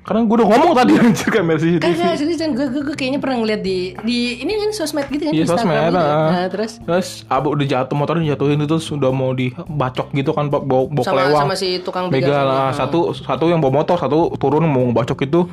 [0.08, 1.84] karena gue udah ngomong tadi anjir kamera CCTV.
[1.84, 5.34] Kagak seriusan gue, gue, gue kayaknya pernah ngeliat di di ini kan sosmed gitu kan
[5.34, 6.00] Iya, Instagram sosmed, gitu.
[6.00, 6.30] ah.
[6.30, 10.64] Nah, terus Terus abu udah jatuh motornya jatuhin itu sudah mau dibacok gitu kan bawa
[10.64, 11.42] bawa sama kelewang.
[11.44, 15.20] sama si tukang begal begal lah satu satu yang bawa motor satu turun mau bacok
[15.22, 15.44] itu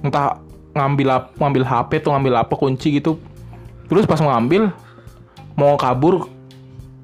[0.00, 0.38] entah
[0.70, 3.18] ngambil ap- ngambil HP tuh ngambil apa kunci gitu
[3.84, 4.70] terus pas ngambil
[5.52, 6.30] mau kabur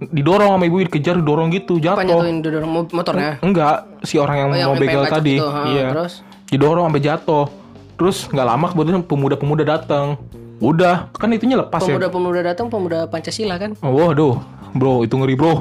[0.04, 3.38] didorong sama ibu dikejar didorong gitu Apa jatuh nyatuin dorong mo- motornya?
[3.38, 6.14] enggak si orang yang Oh, yang mau begal tadi itu, ha, iya terus?
[6.52, 7.46] Didorong sampai jatuh
[7.96, 10.20] terus nggak lama kemudian pemuda-pemuda datang
[10.62, 13.74] udah kan itunya lepas ya Pemuda-pemuda datang, pemuda Pancasila kan?
[13.82, 14.38] Oh, waduh,
[14.78, 15.58] bro, itu ngeri bro.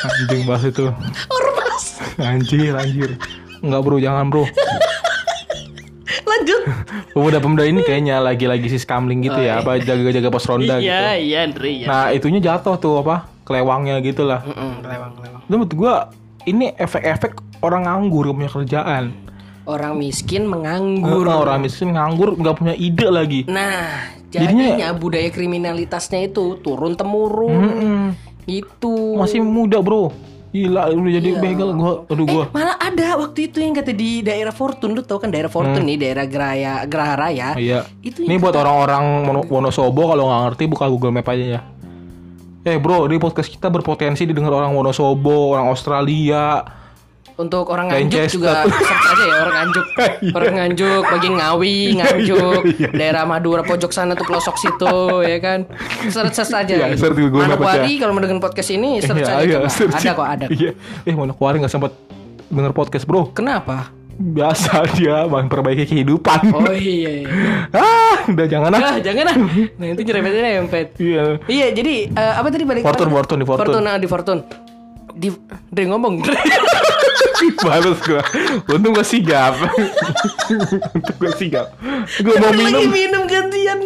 [0.00, 0.88] Anjing bahas itu.
[1.28, 2.00] Ormas.
[2.16, 3.20] Anjir, anjir.
[3.60, 4.48] Enggak bro, jangan bro.
[6.24, 6.62] Lanjut.
[7.12, 10.88] Pemuda-pemuda ini kayaknya lagi-lagi si scamling gitu ya, apa jaga-jaga pos ronda gitu.
[10.88, 11.86] Iya, iya, Andre, iya.
[11.90, 13.28] Nah, itunya jatuh tuh apa?
[13.44, 14.40] Kelewangnya gitu lah.
[14.46, 15.42] Mm-mm, kelewang, kelewang.
[15.44, 15.94] Itu menurut gua
[16.48, 19.12] ini efek-efek orang nganggur punya kerjaan.
[19.70, 21.22] Orang miskin menganggur.
[21.22, 23.40] Nah, orang miskin nganggur nggak punya ide lagi.
[23.46, 27.54] Nah, Jadinya- jadinya budaya kriminalitasnya itu turun temurun.
[27.54, 28.02] Mm-mm.
[28.44, 29.14] Itu.
[29.14, 30.10] Masih muda bro.
[30.50, 32.02] Gila, udah jadi begal gua.
[32.10, 32.44] Aduh gua.
[32.44, 35.86] Eh, malah ada waktu itu yang kata di daerah Fortune lu tau kan daerah Fortune
[35.86, 37.86] nih daerah Geraya Geraha Raya Iya.
[38.02, 41.60] itu Ini buat orang-orang Wono- Wonosobo kalau nggak ngerti buka Google Map aja ya.
[42.60, 46.66] Eh bro, di podcast kita berpotensi didengar orang Wonosobo, orang Australia.
[47.40, 49.86] Untuk orang Nganjuk juga search aja ya orang Nganjuk
[50.36, 55.64] orang Nganjuk bagian Ngawi Nganjuk Iya, daerah Madura pojok sana tuh pelosok situ ya kan
[56.06, 59.24] search search aja Iya, search di Google Map Manokwari kalau mau dengerin podcast ini search
[59.24, 59.68] aja iya, coba.
[59.72, 59.96] search.
[59.96, 60.70] ada kok ada Iya.
[61.02, 61.92] Eh Manokwari nggak sempat
[62.46, 63.32] denger podcast bro.
[63.32, 63.88] kenapa
[64.20, 66.52] Biasa dia memperbaiki kehidupan.
[66.52, 67.28] oh iya, iya.
[67.72, 68.80] ah, udah jangan ah.
[68.84, 69.36] ah jangan ah
[69.80, 71.24] nah itu nyerempet nyerempet Iya.
[71.48, 73.08] Iya, jadi eh, apa tadi balik Fortune?
[73.08, 73.64] Fortune, di Fortune.
[73.64, 74.40] Fortune, ah, di Fortune.
[75.12, 75.28] Di
[75.68, 76.22] Dre ngomong.
[77.60, 78.20] Balas gua.
[78.68, 79.56] Untung gua sigap.
[80.92, 81.66] Untung gua sigap.
[82.20, 82.90] Gua mau Lagi minum.
[82.90, 83.78] minum gantian.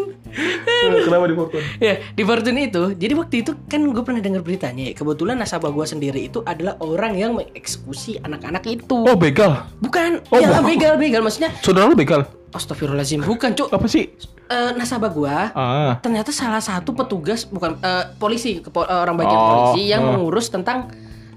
[0.99, 1.63] Kenapa di Fortune?
[1.79, 4.91] ya, di Fortune itu, jadi waktu itu kan gue pernah dengar beritanya.
[4.91, 8.99] ya, Kebetulan nasabah gue sendiri itu adalah orang yang mengeksekusi anak-anak itu.
[8.99, 9.63] Oh begal.
[9.79, 11.23] Bukan, Oh, ya begal, begal.
[11.23, 12.27] Maksudnya, Saudara lu begal?
[12.51, 13.23] astagfirullahaladzim.
[13.23, 13.71] Bukan, cuk.
[13.71, 14.11] Apa sih?
[14.45, 15.99] Eh, nasabah gue Ah.
[15.99, 20.11] ternyata salah satu petugas bukan eh, polisi kepo- eh, orang bagian Oh, polisi yang oh.
[20.15, 20.91] mengurus tentang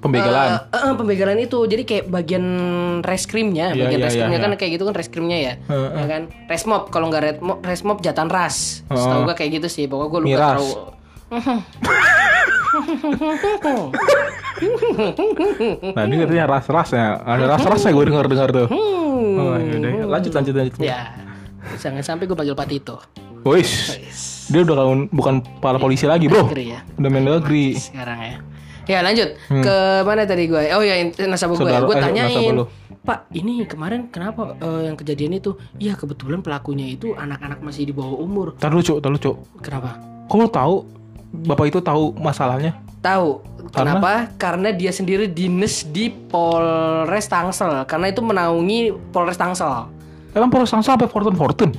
[0.07, 0.49] Pembegalan.
[0.49, 1.59] eh, eh, eh, pembegalan itu.
[1.63, 2.45] Jadi kayak bagian
[3.03, 4.57] reskrimnya Iya, bagian iya, reskrimnya iya, kan iya.
[4.57, 5.53] kayak gitu kan reskrimnya ya.
[5.67, 5.89] Heeh.
[5.93, 6.21] ya kan?
[6.47, 8.81] Resmob kalau nggak resmob resmob jatan ras.
[8.87, 8.97] Heeh.
[8.97, 9.83] setahu gue kayak gitu sih.
[9.85, 10.69] Pokoknya gue lupa tahu.
[15.93, 18.67] Nah ini katanya ras-rasnya Ada ras-rasnya gue denger-dengar tuh.
[18.71, 20.09] Oh, yaudah.
[20.09, 20.73] Lanjut lanjut lanjut.
[20.81, 20.87] Hmm.
[20.87, 21.13] ya.
[21.77, 22.97] Jangan sampai gue panggil patito
[23.43, 23.99] Wis
[24.47, 26.47] Dia udah bukan kepala polisi lagi bro.
[26.47, 26.79] Negeri ya.
[26.95, 27.75] Udah main negeri.
[27.75, 28.37] Sekarang ya
[28.87, 30.95] ya lanjut ke mana tadi gue oh ya
[31.27, 31.85] nasabah gue Hmm.
[31.85, 32.55] Gue eh, tanyain
[33.03, 37.93] pak ini kemarin kenapa eh, yang kejadian itu iya kebetulan pelakunya itu anak-anak masih di
[37.95, 40.75] bawah umur Ntar lu cuk, ntar lu cuk kenapa Kok lu tahu
[41.27, 43.39] Bapak itu tahu masalahnya Tahu
[43.71, 43.99] Karena?
[43.99, 44.11] kenapa?
[44.39, 47.83] Karena dia sendiri dinas di Polres Tangsel.
[47.85, 49.91] Karena itu menaungi Polres Tangsel.
[50.33, 51.71] Emang Polres Tangsel sampai Fortune Fortune?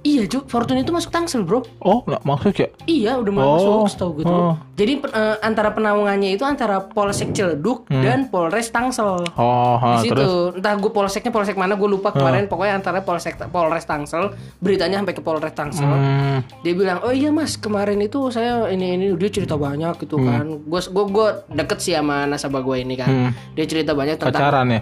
[0.00, 0.46] Iya, Cuk.
[0.46, 1.62] Fortune itu masuk Tangsel, Bro.
[1.78, 2.66] Oh nggak maksud ya?
[2.82, 4.32] Iya, udah Oh, masuk setahu gue tuh.
[4.32, 4.52] oh.
[4.72, 9.22] Jadi eh, antara penaungannya itu antara Polsek Ciledug dan Polres Tangsel.
[9.30, 13.00] Oh, ha, di situ terus entah gue polseknya polsek mana gue lupa kemarin pokoknya antara
[13.00, 17.98] polsek Polres Tangsel beritanya sampai ke Polres Tangsel hmm, dia bilang oh iya mas kemarin
[17.98, 22.24] itu saya ini ini dia cerita banyak gitu kan gue gue gue deket sih sama
[22.24, 23.30] nasabah gue ini kan Hmm.
[23.52, 24.80] dia cerita banyak tentang pacaran ya?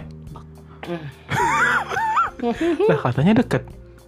[2.87, 3.61] lah katanya deket.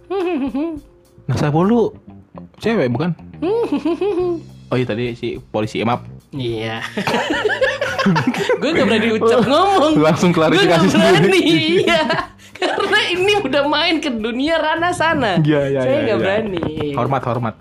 [1.26, 1.92] Nah saya lu
[2.58, 3.10] cewek bukan?
[4.72, 6.00] Oh iya tadi si polisi emap
[6.32, 6.80] iya
[8.56, 11.12] gue gak berani ucap ngomong langsung gue klarifikasi gak sendiri.
[11.12, 11.40] berani
[11.76, 12.02] iya
[12.56, 16.16] karena ini udah main ke dunia ranah sana Iya iya saya iya, gak iya.
[16.16, 16.64] berani
[16.96, 17.54] Hormat hormat.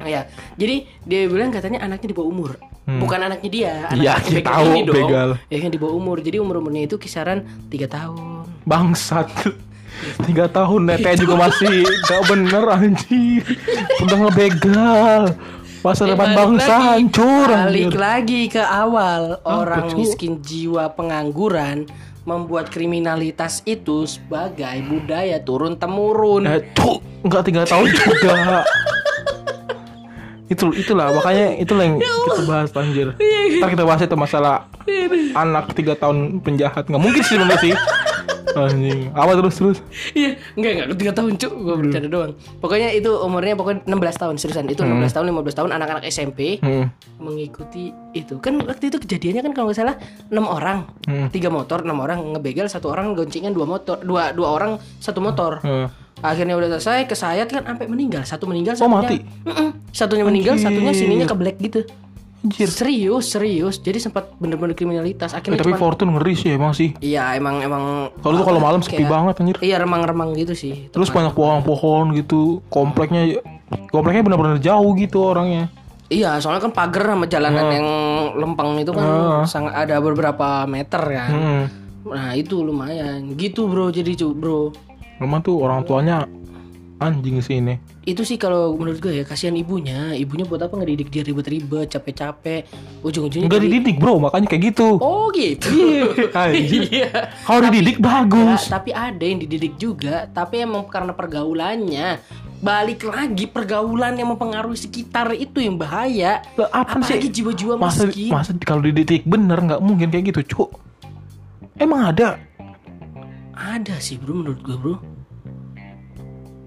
[0.00, 0.24] ya
[0.56, 2.50] jadi dia bilang katanya anaknya di bawah umur
[2.88, 4.00] bukan anaknya dia Hmm.
[4.00, 5.30] Iya, anaknya kita begal tahu, ini dong begal.
[5.44, 9.28] ya kan di bawah umur jadi umur umurnya itu kisaran tiga tahun Bangsat.
[10.22, 13.42] Tiga tahun netnya juga masih gak bener anjir.
[14.00, 15.22] Udah ngebegal.
[15.80, 16.84] Masa Ya, depan bangsa lagi.
[16.86, 17.96] hancur Balik anjir.
[17.96, 21.88] lagi ke awal orang miskin jiwa pengangguran
[22.20, 26.44] membuat kriminalitas itu sebagai budaya turun temurun.
[26.44, 28.60] Eh, tuh, enggak tiga tahun juga.
[30.50, 33.14] itu itulah makanya itulah yang kita bahas anjir.
[33.56, 34.66] Ntar kita bahas itu masalah
[35.32, 37.72] anak tiga tahun penjahat nggak mungkin sih sebenarnya sih.
[38.50, 39.12] Anjing.
[39.12, 39.78] Apa terus terus?
[40.10, 42.32] Iya, enggak enggak tiga tahun cuk, gue bercanda doang.
[42.58, 44.66] Pokoknya itu umurnya pokoknya 16 tahun seriusan.
[44.66, 46.90] Itu 16 tahun 15 tahun anak-anak SMP Hmm.
[47.16, 48.38] mengikuti itu.
[48.38, 49.96] Kan waktu itu kejadiannya kan kalau nggak salah
[50.28, 51.28] enam orang, Hmm.
[51.28, 55.60] tiga motor, enam orang ngebegal, satu orang goncengan dua motor, dua dua orang satu motor.
[55.60, 55.88] Hmm.
[56.20, 58.20] Akhirnya udah selesai, kesayat kan sampai meninggal.
[58.28, 59.16] Satu meninggal, Oh, satunya mati?
[59.40, 59.68] Mm-mm.
[59.88, 60.68] Satunya meninggal, Anjir.
[60.68, 61.80] satunya sininya ke black gitu.
[62.40, 62.68] Anjir.
[62.68, 63.76] Serius, serius.
[63.78, 65.32] Jadi sempat bener-bener kriminalitas.
[65.32, 66.96] Eh, Akhirnya tapi cuman- Fortune ngeri sih emang sih.
[66.98, 69.56] Iya, emang emang Kalau tuh kalau malam sepi Kayak- banget anjir.
[69.60, 70.88] Iya, remang-remang gitu sih.
[70.88, 72.64] Terus banyak pohon-pohon gitu.
[72.66, 73.44] Kompleknya
[73.88, 75.68] kompleknya benar-benar jauh gitu orangnya.
[76.08, 77.72] Iya, soalnya kan pagar sama jalanan Ah.
[77.72, 77.88] yang
[78.34, 79.06] lempeng itu kan
[79.46, 81.30] sangat ada beberapa meter kan.
[81.30, 81.62] Hmm.
[82.00, 83.36] Nah, itu lumayan.
[83.36, 83.92] Gitu, Bro.
[83.92, 84.72] Jadi, Bro.
[85.20, 86.24] Memang tuh orang tuanya
[87.00, 87.80] anjing sih ini.
[88.04, 90.12] Itu sih kalau menurut gue ya kasihan ibunya.
[90.12, 92.68] Ibunya buat apa ngedidik dia ribet-ribet, capek-capek.
[93.00, 95.00] Ujung-ujungnya Enggak jadi- dididik bro, makanya kayak gitu.
[95.00, 96.04] Oh, gitu.
[96.30, 96.82] Anjir.
[96.92, 97.32] Iya.
[97.42, 98.68] Kalau dididik bagus.
[98.68, 102.20] Ya, tapi ada yang dididik juga, tapi emang karena pergaulannya.
[102.60, 106.44] Balik lagi pergaulan yang mempengaruhi sekitar itu yang bahaya.
[106.60, 107.16] Lah, apa sih?
[107.24, 108.28] Jiwa-jiwa Masa, miskin.
[108.28, 110.70] masa kalau dididik bener nggak mungkin kayak gitu, cuk.
[111.80, 112.36] Emang ada?
[113.56, 114.94] Ada sih bro menurut gue bro.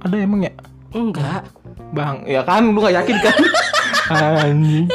[0.03, 0.51] Ada emang ya?
[0.93, 1.47] Enggak.
[1.95, 3.37] Bang, ya kan lu gak yakin kan?
[4.43, 4.85] Anjing.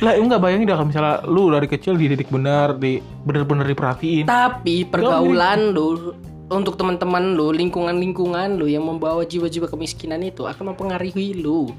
[0.00, 4.24] Lah enggak bayangin dah kalau misalnya lu dari kecil dididik benar, di bener-bener diperhatiin.
[4.26, 6.16] Tapi pergaulan lu
[6.50, 11.70] untuk teman-teman lu, lingkungan-lingkungan lu yang membawa jiwa-jiwa kemiskinan itu akan mempengaruhi lu.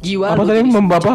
[0.00, 1.14] Jiwa Apa lu tadi membawa.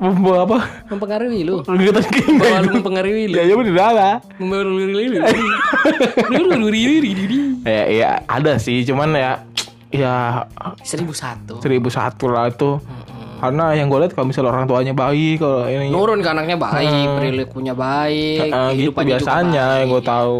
[0.00, 0.58] Membawa apa?
[0.92, 1.60] Mempengaruhi lu.
[1.66, 2.76] Lu Membawa lu gitu.
[2.78, 3.36] mempengaruhi lu.
[3.36, 4.14] Ya ya bener lah.
[4.38, 4.62] Membawa
[6.62, 6.70] lu
[7.64, 9.44] Ya, ya ada sih, cuman ya
[9.90, 10.46] ya
[10.80, 12.78] seribu satu seribu satu lah itu.
[13.40, 17.06] Karena yang gue lihat kalau misalnya orang tuanya baik, kalau ini nurun ke anaknya baik
[17.16, 19.78] perilakunya baik Eh, gitu biasanya baik.
[19.80, 20.36] yang gue tahu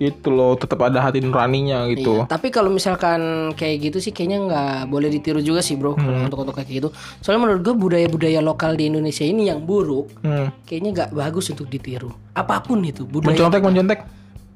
[0.00, 2.24] itu loh tetap ada hati nuraninya gitu.
[2.24, 3.20] Iya, tapi kalau misalkan
[3.52, 6.88] kayak gitu sih kayaknya nggak boleh ditiru juga sih bro kalau untuk untuk kayak gitu.
[7.20, 10.48] Soalnya menurut gue budaya-budaya lokal di Indonesia ini yang buruk, Hmm.
[10.64, 12.08] kayaknya nggak bagus untuk ditiru.
[12.32, 13.28] Apa pun itu budaya.
[13.28, 14.00] Mencontek mencontek.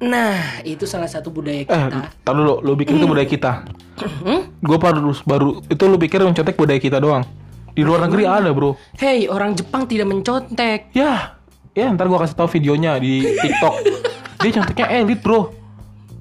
[0.04, 2.00] Nah itu salah satu budaya Eh, kita.
[2.20, 3.52] tar dulu, lu bikin itu budaya kita.
[4.58, 7.24] Gue baru baru itu lu pikir mencontek budaya kita doang.
[7.72, 8.76] Di luar negeri ada bro.
[8.94, 10.92] Hey orang Jepang tidak mencontek.
[10.92, 11.34] Ya,
[11.72, 13.74] ya ntar gua kasih tahu videonya di TikTok.
[14.38, 15.50] Dia conteknya elit bro.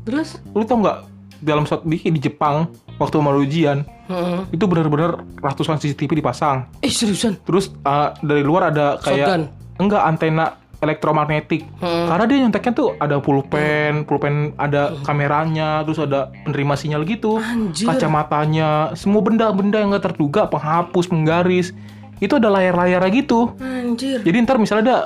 [0.04, 0.40] Terus?
[0.50, 0.98] Lu tau nggak
[1.40, 4.40] dalam saat di, di Jepang waktu mau ujian Heeh.
[4.50, 6.72] itu benar-benar ratusan CCTV dipasang.
[6.80, 7.36] Eh seriusan?
[7.44, 9.42] Terus uh, dari luar ada kayak Shotgun.
[9.78, 10.46] enggak antena
[10.84, 11.64] elektromagnetik.
[11.80, 12.12] Hmm.
[12.12, 17.88] Karena dia nyonteknya tuh ada pulpen, pulpen ada kameranya, terus ada penerima sinyal gitu, Anjir.
[17.88, 21.72] kacamatanya, semua benda-benda yang nggak terduga, penghapus, penggaris,
[22.20, 23.56] itu ada layar-layarnya gitu.
[23.58, 24.20] Anjir.
[24.22, 24.98] Jadi ntar misalnya ada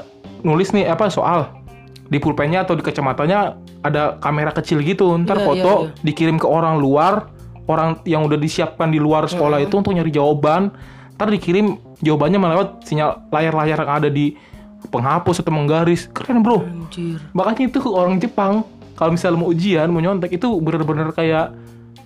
[0.42, 1.50] nulis nih apa soal
[2.08, 6.04] di pulpennya atau di kacamatanya ada kamera kecil gitu, ntar Iya, foto iya, iya.
[6.08, 7.30] dikirim ke orang luar,
[7.68, 10.72] orang yang udah disiapkan di luar sekolah itu untuk nyari jawaban,
[11.20, 14.38] ntar dikirim jawabannya melewat sinyal layar-layar yang ada di
[14.88, 16.64] penghapus atau menggaris, keren bro.
[16.64, 17.20] Anjir.
[17.32, 18.64] Makanya itu orang Jepang
[18.96, 21.54] kalau misalnya mau ujian mau nyontek itu bener-bener kayak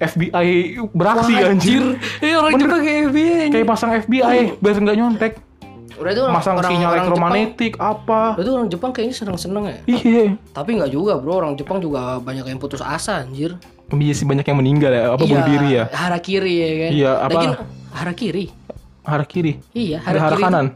[0.02, 2.02] FBI beraksi anjir.
[2.20, 2.66] Eh orang Bener.
[2.68, 3.46] Jepang kayak FBI.
[3.54, 5.34] Kayak pasang FBI biar nggak nyontek.
[6.02, 8.34] Udah itu orang, Masang orang, sinyal elektromagnetik apa.
[8.34, 9.78] Udah itu orang Jepang kayaknya seneng-seneng ya.
[9.86, 10.26] Iya.
[10.50, 13.54] Tapi nggak juga bro, orang Jepang juga banyak yang putus asa anjir.
[13.92, 15.86] Iya sih banyak yang meninggal ya, apa bunuh diri ya?
[15.94, 16.90] Harakiri ya kan.
[16.90, 17.54] Iya, apa- Lagian,
[17.94, 18.46] harakiri.
[19.02, 19.54] Arah kiri.
[19.74, 20.42] Iya, harakiri.
[20.42, 20.68] kanan.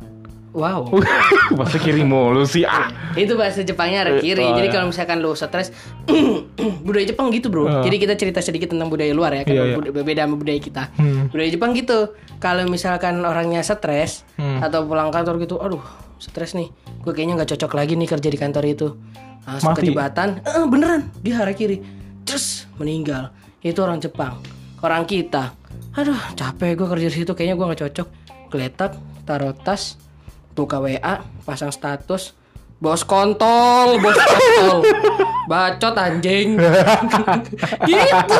[0.55, 0.87] Wow.
[1.59, 2.63] Bahasa kiri mulu sih.
[2.63, 2.87] Ah.
[3.13, 4.39] itu bahasa Jepangnya harakiri.
[4.41, 4.73] Oh, Jadi ya.
[4.73, 5.75] kalau misalkan lu stres
[6.87, 7.67] budaya Jepang gitu, Bro.
[7.67, 7.83] Oh.
[7.83, 9.91] Jadi kita cerita sedikit tentang budaya luar ya, kan Iya, iya.
[10.01, 10.83] beda sama budaya kita.
[10.95, 11.27] Hmm.
[11.27, 11.99] Budaya Jepang gitu.
[12.39, 14.63] Kalau misalkan orangnya stres Hmm.
[14.63, 15.83] atau pulang kantor gitu, aduh,
[16.17, 16.71] stres nih.
[17.01, 18.87] Gue kayaknya nggak cocok lagi nih kerja di kantor itu.
[19.43, 19.79] Langsung Mati.
[19.85, 20.39] kejebatan.
[20.41, 21.83] Eh, beneran, dia harakiri.
[22.23, 23.29] Terus meninggal.
[23.59, 24.39] Itu orang Jepang.
[24.79, 25.51] Orang kita.
[25.93, 28.07] Aduh, capek gue kerja di situ kayaknya gue nggak cocok.
[28.49, 28.91] Geletak,
[29.23, 29.99] taruh tas,
[30.55, 32.31] buka WA, pasang status,
[32.79, 34.87] bos kontol, bos kontol,
[35.51, 36.55] bacot anjing,
[37.87, 38.39] gitu,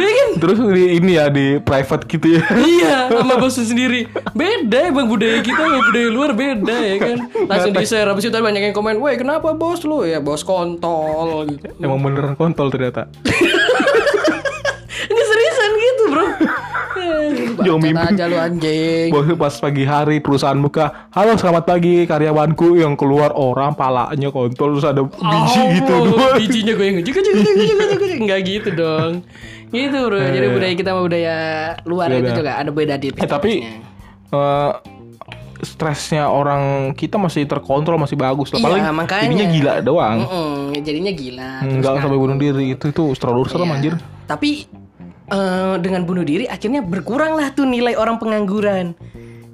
[0.00, 0.28] Iya kan?
[0.36, 2.42] Terus di ini ya di private gitu ya.
[2.52, 4.00] Iya, sama bosnya sendiri.
[4.36, 7.18] Beda emang budaya kita sama budaya luar beda ya kan.
[7.48, 11.48] Langsung di share habis itu banyak yang komen, "Woi, kenapa bos lu?" Ya, bos kontol
[11.48, 11.72] gitu.
[11.80, 13.08] Emang beneran kontol ternyata.
[15.10, 16.24] Ini seriusan gitu, Bro.
[17.00, 18.06] Eh, Jangan bacot mimpi.
[18.10, 19.08] aja lu anjing.
[19.10, 24.74] Bos pas pagi hari perusahaan buka, halo selamat pagi karyawanku yang keluar orang palanya kontol
[24.74, 25.94] terus ada biji gitu.
[26.06, 29.12] Oh, bijinya gue yang juga juga juga juga juga enggak gitu dong.
[29.70, 30.18] Gitu bro.
[30.18, 31.36] Jadi budaya kita sama budaya
[31.84, 32.36] luar Iya, itu iya.
[32.36, 33.52] juga ada beda di Eh tapi
[34.30, 34.72] eh,
[35.60, 36.62] stresnya orang
[36.94, 38.58] kita masih terkontrol masih bagus lah.
[38.58, 39.24] Iya, Paling makanya.
[39.26, 40.18] jadinya gila doang.
[40.20, 41.50] Mm-mm, jadinya gila.
[41.80, 43.74] kan- sampai bunuh diri itu itu terlalu serem Iya.
[43.74, 43.94] anjir.
[44.26, 44.50] Tapi
[45.30, 48.92] eh, dengan bunuh diri akhirnya berkurang lah tuh nilai orang pengangguran.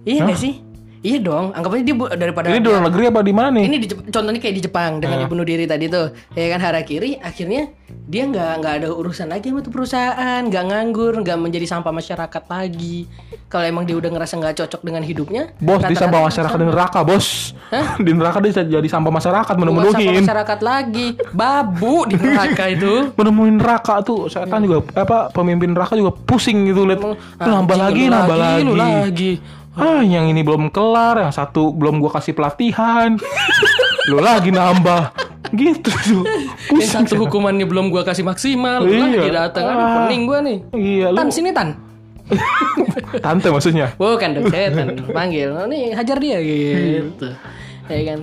[0.07, 0.66] Iya nggak sih?
[1.05, 1.53] Iya dong.
[1.53, 3.65] Anggap aja dia daripada Ini di luar negeri apa di mana nih?
[3.67, 7.19] ini di contohnya kayak di Jepang dengan dia bunuh diri tadi tuh ya kan harakiri
[7.21, 7.69] akhirnya
[8.07, 12.43] dia nggak nggak ada urusan lagi sama tuh perusahaan nggak nganggur nggak menjadi sampah masyarakat
[12.47, 13.11] lagi
[13.51, 16.67] kalau emang dia udah ngerasa nggak cocok dengan hidupnya Bos di rata-rata sampah masyarakat di
[16.67, 17.27] neraka, Bos.
[18.07, 20.23] di neraka dia bisa jadi sampah masyarakat sampah menemuin.
[20.23, 25.95] masyarakat lagi babu di neraka itu Menemuin neraka tuh, saya kan juga apa pemimpin neraka
[25.99, 27.03] juga pusing gitu lihat.
[27.39, 28.63] Nambah lagi, nambah lagi.
[28.67, 29.33] lu lagi
[29.77, 33.21] Ah, yang ini belum kelar, yang satu belum gua kasih pelatihan.
[34.11, 35.13] lu lagi nambah.
[35.49, 36.25] Gitu tuh.
[36.75, 37.07] yang Pusing.
[37.07, 39.07] satu hukumannya belum gua kasih maksimal lu Iya.
[39.15, 39.95] lagi datang aduh Ah.
[40.03, 41.69] pening gua nih Iya, lu tan sini tan
[43.23, 43.95] tante maksudnya.
[43.95, 45.55] Bukan dong setan panggil.
[45.55, 47.31] Oh, nih hajar dia gitu.
[47.87, 48.21] Ya kan.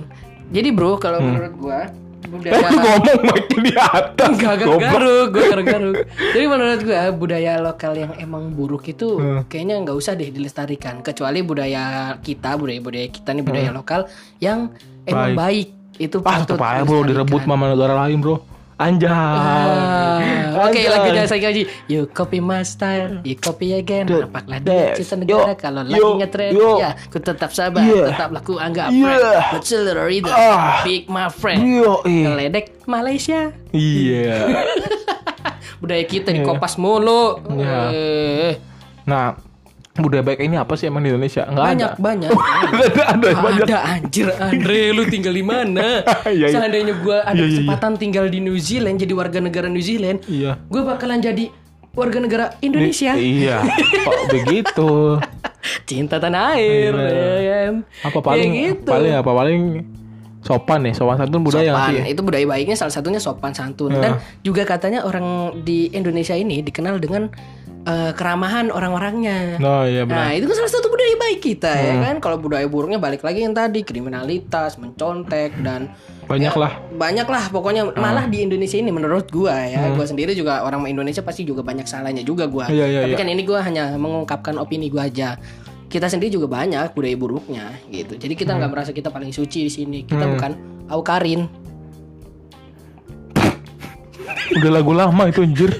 [0.52, 1.88] Jadi bro kalau menurut gua
[2.34, 4.32] budaya ngomong makin di atas.
[4.34, 4.80] Goblok.
[4.80, 5.94] garuk, gue garuk-garuk.
[6.34, 9.42] Jadi menurut gua budaya lokal yang emang buruk itu Hmm.
[9.46, 11.00] kayaknya nggak usah deh dilestarikan.
[11.00, 11.82] Kecuali budaya
[12.18, 14.06] kita, budaya-budaya kita nih budaya lokal
[14.38, 15.68] yang emang baik.
[15.94, 18.42] Itu Ah, patut aja bro direbut sama negara lain bro.
[18.74, 19.06] Anjay.
[19.06, 20.18] Ah,
[20.66, 20.90] Oke Anjay.
[20.90, 24.26] lagunya saya lagi You copy my style You copy again the-
[24.60, 26.70] dia cinta negara yo, Kalau yo, lagi ngetrend yo.
[26.76, 28.10] Ya ku tetap sabar Yeah.
[28.10, 29.54] Tetap laku anggap Yeah.
[29.54, 30.82] friend rhythm Ah.
[30.82, 32.26] Big my friend Yo, iya.
[32.28, 34.36] Ngeledek Malaysia Iya.
[35.80, 37.78] Budaya kita di kopas mulu Iya.
[37.90, 38.52] Eh,
[39.04, 39.36] Nah,
[39.94, 41.46] budaya baik ini apa sih emang di Indonesia?
[41.46, 42.02] Enggak Banyak ada.
[42.02, 42.30] banyak
[42.74, 43.66] ada, ada, banyak.
[43.70, 46.02] Ada anjir Andre lu tinggal di mana?
[46.34, 46.46] Iya.
[46.50, 47.46] Seandainya gue ada iya.
[47.46, 50.58] kesempatan tinggal di New Zealand jadi warga negara New Zealand, Iya.
[50.66, 51.46] gue bakalan jadi
[51.94, 53.14] warga negara Indonesia.
[53.14, 53.62] Iya.
[54.02, 54.90] Kok begitu?
[55.86, 56.92] Cinta tanah air,
[57.40, 57.74] ya kan?
[58.02, 58.90] Apa paling Ya gitu.
[58.90, 59.60] paling apa paling
[60.44, 62.12] sopan nih, sopan santun budaya sopan sih?
[62.12, 64.00] itu budaya baiknya salah satunya sopan santun Iya.
[64.04, 64.12] dan
[64.44, 65.24] juga katanya orang
[65.64, 67.32] di Indonesia ini dikenal dengan
[67.84, 69.60] eh, keramahan orang-orangnya.
[69.60, 70.16] Nah, iya benar.
[70.16, 72.00] Nah itu kan salah satu budaya baik kita ya Hmm.
[72.00, 72.14] kan.
[72.16, 75.92] Kalau budaya buruknya balik lagi yang tadi kriminalitas, mencontek dan
[76.24, 76.72] Banyak ya, lah.
[76.88, 79.84] banyak lah pokoknya malah di Indonesia ini menurut gua ya.
[79.84, 80.00] Hmm.
[80.00, 82.72] Gua sendiri juga orang Indonesia pasti juga banyak salahnya juga gua.
[82.72, 83.20] Iya, iya, Tapi iya.
[83.20, 85.36] kan ini gua hanya mengungkapkan opini gua aja.
[85.94, 88.18] Kita sendiri juga banyak budaya buruknya gitu.
[88.18, 88.74] Jadi kita nggak Hmm.
[88.74, 90.02] merasa kita paling suci di sini.
[90.02, 90.52] Kita bukan
[90.90, 91.46] Aukarin.
[94.52, 95.70] Udah lagu lama itu anjir.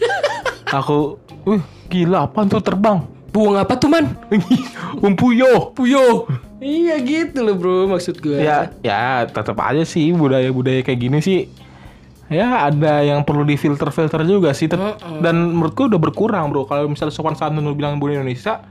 [0.71, 3.03] Aku, wih, gila apaan tuh terbang?
[3.31, 4.15] Buang apa tuh man?
[5.03, 5.75] Umpuyo.
[5.75, 6.31] Puyo.
[6.63, 8.41] iya gitu loh bro maksud gue.
[8.41, 11.51] Ya, ya tetap aja sih budaya-budaya kayak gini sih.
[12.31, 14.65] Ya ada yang perlu difilter-filter juga sih.
[14.65, 14.81] Tet-
[15.21, 16.65] Dan menurutku udah berkurang bro.
[16.65, 18.63] Kalau misalnya sopan santun lu bilang budaya Indonesia,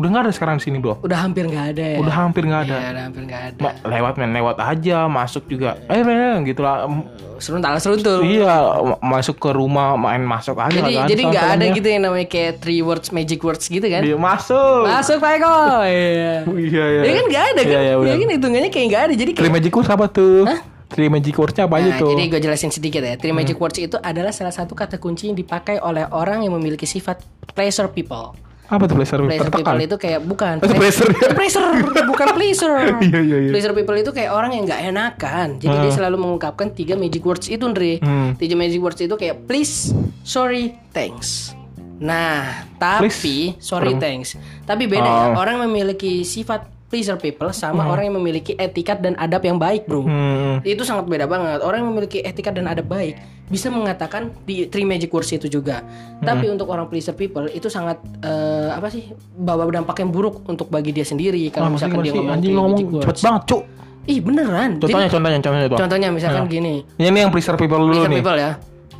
[0.00, 0.96] udah nggak ada sekarang di sini bro.
[0.98, 1.98] Udah hampir nggak ada ya.
[2.00, 2.74] Udah hampir nggak ada.
[2.74, 3.60] Iya, udah hampir nggak ada.
[3.60, 6.88] Ma- lewat men lewat aja masuk juga eh men gitu lah
[7.36, 8.20] Seruntal seruntul.
[8.22, 12.02] iya ma- masuk ke rumah main masuk aja Jadi nggak jadi nggak ada gitu yang
[12.02, 14.00] namanya kayak three words magic words gitu kan?
[14.00, 15.52] Dia masuk Masuk Pak Eko.
[15.82, 16.32] Iya.
[16.48, 17.70] iya iya Ya kan nggak ada kan?
[17.70, 19.14] iya, iya, ya kan hitungannya kayak nggak ada.
[19.14, 20.44] Jadi Three kayak magic words apa tuh
[20.90, 22.14] Three magic wordsnya apa aja Nah, tuh Hmm.
[22.18, 23.14] jadi gue jelasin sedikit ya.
[23.14, 26.82] Three magic words itu adalah salah satu kata kunci yang dipakai oleh orang yang memiliki
[26.82, 28.34] sifat pleasure people.
[28.70, 31.10] Apa tuh pleasure Pleasure tertekan people itu kayak bukan itu pleasure.
[31.34, 31.68] Pleasure,
[32.06, 32.78] bukan pleasure.
[33.10, 33.50] Iya, iya, iya.
[33.50, 35.58] Pleasure people itu kayak orang yang nggak enakan.
[35.58, 37.98] Jadi dia selalu mengungkapkan tiga magic words itu, Andre.
[37.98, 38.38] Hmm.
[38.38, 39.90] Tiga magic words itu kayak please,
[40.22, 41.58] sorry, thanks.
[42.00, 43.12] Nah, tapi
[43.60, 44.38] sorry, thanks.
[44.64, 45.24] Tapi beda ya.
[45.34, 45.42] Oh.
[45.42, 50.02] Orang memiliki sifat pleasure people sama orang yang memiliki etikat dan adab yang baik, bro.
[50.02, 50.58] Hmm.
[50.66, 51.62] Itu sangat beda banget.
[51.62, 53.14] Orang yang memiliki etika dan adab baik
[53.46, 55.86] bisa mengatakan di three magic words itu juga.
[56.18, 60.66] Tapi untuk orang pleaser people itu sangat eh, apa sih bawa dampak yang buruk untuk
[60.66, 63.62] bagi dia sendiri kalau Ah, misalkan dia ngomong anjing ngomong cepet banget cuk
[64.08, 64.80] Ih beneran.
[64.80, 66.82] Jadi, contohnya contohnya contohnya contohnya misalkan gini.
[66.96, 68.50] ini yang pleasure people dulu Pleaser nih people ya.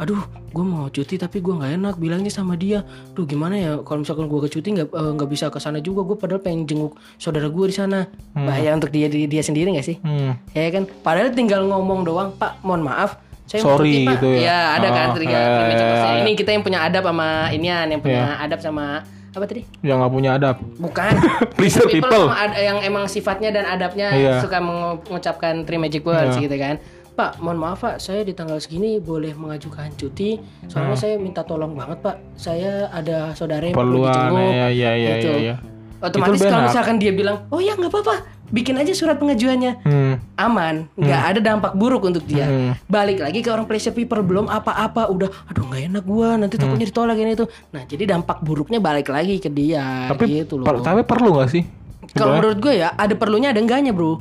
[0.00, 0.16] Aduh,
[0.48, 2.80] gue mau cuti tapi gue nggak enak bilangnya sama dia.
[3.12, 6.00] Duh gimana ya kalau misalkan gue ke cuti nggak eh, nggak bisa ke sana juga.
[6.02, 8.08] Gue padahal pengen jenguk saudara gue di sana.
[8.32, 9.96] Bahaya untuk dia dia, dia sendiri nggak sih?
[10.00, 10.56] hmm.
[10.56, 14.12] Ya kan, padahal tinggal ngomong doang, Pak, mohon maaf, saya Sorry, mau cuti, Pak.
[14.16, 14.40] gitu ya.
[14.40, 16.10] Ya, ada kan Oh, tiga ya, ya, ya.
[16.18, 18.40] Ini kita yang punya adab sama inian, yang punya Ya.
[18.40, 19.62] adab sama apa tadi?
[19.80, 21.12] yang nggak punya adab Bukan.
[21.54, 22.26] Pleaser people.
[22.26, 24.34] sama ad- yang emang sifatnya dan adabnya Iya.
[24.40, 26.80] suka mengu- mengucapkan three magic words gitu kan.
[27.20, 30.40] Pak, mohon maaf Pak, saya di tanggal segini boleh mengajukan cuti.
[30.64, 31.02] Soalnya Hmm.
[31.04, 32.16] saya minta tolong banget Pak.
[32.32, 34.40] Saya ada saudara yang perlu dijenguk.
[34.56, 35.28] ya, ya, ya, gitu.
[35.28, 35.54] ya, ya.
[36.00, 40.14] Otomatis kalau misalkan dia bilang, oh ya nggak apa-apa, bikin aja surat pengajuannya hmm.
[40.34, 42.48] aman, nggak ada dampak buruk untuk dia.
[42.48, 42.72] Hmm.
[42.88, 46.88] Balik lagi ke orang pleasure people belum apa-apa udah, aduh nggak enak gua, nanti takutnya
[46.88, 47.44] ditolak ini itu.
[47.76, 50.64] Nah jadi dampak buruknya balik lagi ke dia, tapi gitu loh.
[50.64, 51.68] per- tapi perlu nggak sih
[52.10, 54.16] Kalau menurut gue ya ada perlunya ada enggaknya bro.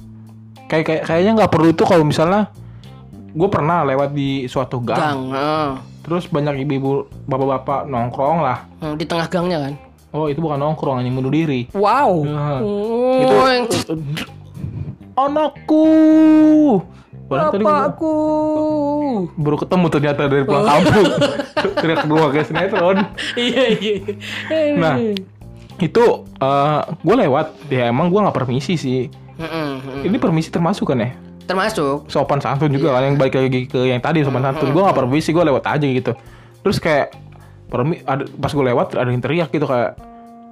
[0.67, 2.51] kayak kayak kayaknya nggak perlu itu kalau misalnya
[3.31, 5.69] gue pernah lewat di suatu gang, Gang, eh.
[6.01, 6.89] terus banyak ibu-ibu
[7.23, 9.73] bapak-bapak nongkrong lah Hmm, di tengah gangnya kan.
[10.09, 12.11] oh itu bukan nongkrong hanya bunuh diri Wow.
[12.23, 12.41] Ya.
[12.59, 13.97] Oh, Itu-
[15.19, 15.85] anakku
[17.29, 18.13] Padahal tadi gua bapakku.
[19.35, 21.05] baru ketemu ternyata dari pulang kampung
[21.77, 22.97] teriak keluar kayak sinetron
[23.35, 23.95] Iya iya.
[24.73, 24.95] nah
[25.77, 26.03] itu
[26.99, 29.69] gue lewat ya emang gue nggak permisi sih Mm-mm,
[30.01, 30.03] mm.
[30.03, 31.11] ini permisi termasuk kan ya
[31.49, 32.05] Termasuk.
[32.05, 34.69] sopan santun juga kan yang balik lagi ke yang tadi sopan santun.
[34.69, 36.13] Gue nggak permisi gue lewat aja gitu.
[36.61, 37.17] Terus kayak
[37.65, 39.97] permi ada pas gue lewat ada yang teriak gitu kayak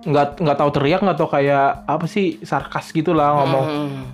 [0.10, 3.66] nggak nggak tahu teriak nggak tahu kayak apa sih sarkas gitu lah ngomong.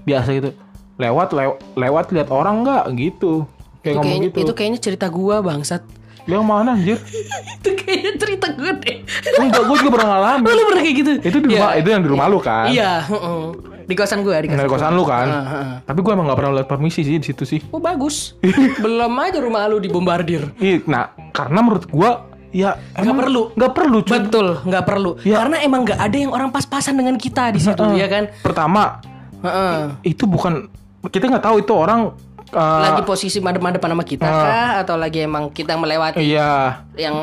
[0.03, 0.51] Biasa gitu.
[0.99, 2.83] Lewat lew- lewat lihat orang nggak?
[2.93, 3.47] Gitu.
[3.79, 4.37] Kayak Itu, ngomong kayaknya, gitu.
[4.43, 5.83] itu kayaknya cerita gua bangsat.
[6.25, 8.97] Yang mana anjir itu kayaknya cerita gue deh.
[9.37, 11.11] enggak gue juga pernah ngalamin Oh, lu pernah kayak gitu?
[11.19, 13.41] itu di rumah itu yang di rumah lu kan Iya, heeh.
[13.83, 14.57] di kosan gue, di kosan.
[14.57, 15.75] dari kosan lu kan Heeh, heeh.
[15.83, 18.39] tapi gue emang nggak pernah lihat permisi sih di situ sih Oh bagus.
[18.83, 20.47] Belum aja rumah lu dibombardir.
[20.57, 22.09] Ih, nah karena menurut gue
[22.51, 23.51] ya emang perlu.
[23.51, 25.11] nggak perlu cuy Betul, nggak perlu.
[25.21, 25.37] Ya.
[25.37, 28.31] Karena emang nggak ada yang orang pas-pasan dengan kita di situ, ya kan?
[28.39, 29.03] pertama
[29.39, 29.99] Heeh.
[30.05, 30.71] itu bukan
[31.03, 32.15] kita nggak tahu itu orang
[32.53, 36.85] Eh, lagi posisi madep-madepan sama kita kah atau lagi emang kita melewati Iya.
[36.93, 37.17] yang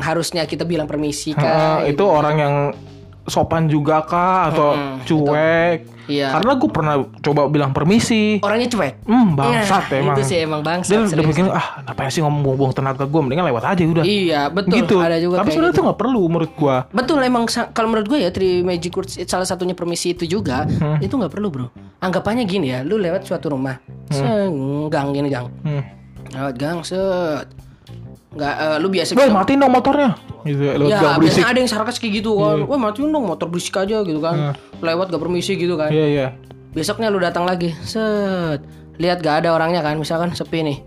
[0.00, 1.84] harusnya kita bilang permisi Eh, kah?
[1.84, 2.54] itu orang yang
[3.24, 4.68] sopan juga kah atau
[5.04, 5.99] cuek?
[6.10, 6.34] Iya.
[6.34, 8.42] Karena gue pernah coba bilang permisi.
[8.42, 9.06] Orangnya cuek.
[9.06, 10.16] Hmm, bangsat Nah, emang.
[10.18, 10.90] Itu sih emang bangsat.
[10.90, 14.02] Dia udah bikin ah ngapain sih ngomong buang tenaga gue mendingan lewat aja udah.
[14.02, 14.74] Iya, betul.
[14.76, 14.96] gitu.
[14.98, 15.80] Ada juga Tapi sebenarnya gitu.
[15.80, 16.76] itu nggak perlu menurut gue.
[16.90, 20.98] Betul emang kalau menurut gue ya Three Magic Words salah satunya permisi itu juga Hmm.
[20.98, 21.66] itu nggak perlu bro.
[22.00, 23.76] Anggapannya gini ya, lu lewat suatu rumah,
[24.88, 25.82] gang gini gang, Hmm.
[26.32, 27.46] lewat gang set,
[28.30, 29.10] nggak eh, lu biasa.
[29.18, 30.14] Woi matiin dong motornya.
[30.40, 33.28] Gitu ya, lewat ya gak biasanya ada yang sarkas kayak gitu kan, wah matiin dong
[33.28, 35.92] motor berisik aja gitu kan, lewat gak permisi gitu kan.
[35.92, 36.26] Iya iya.
[36.72, 38.64] Besoknya lu datang lagi, set,
[38.96, 40.78] lihat gak ada orangnya kan, misalkan sepi nih,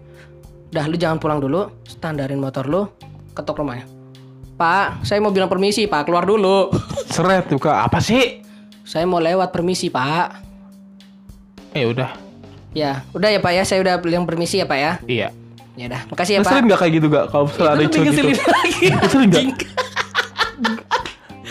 [0.73, 2.89] dah lu jangan pulang dulu, standarin motor lu,
[3.37, 3.85] ketok rumahnya.
[4.57, 6.73] Pak, saya mau bilang permisi, Pak, keluar dulu.
[7.13, 8.41] Seret juga apa sih?
[8.83, 10.43] Saya mau lewat permisi pak
[11.71, 12.11] Eh udah.
[12.75, 15.29] Ya udah ya pak ya Saya udah bilang permisi ya pak ya Iya.
[15.73, 17.25] Ya udah Makasih ya pak sering gak kayak gitu gak?
[17.33, 18.21] Kalau misalnya ada lebih gitu.
[19.09, 19.43] sering gak?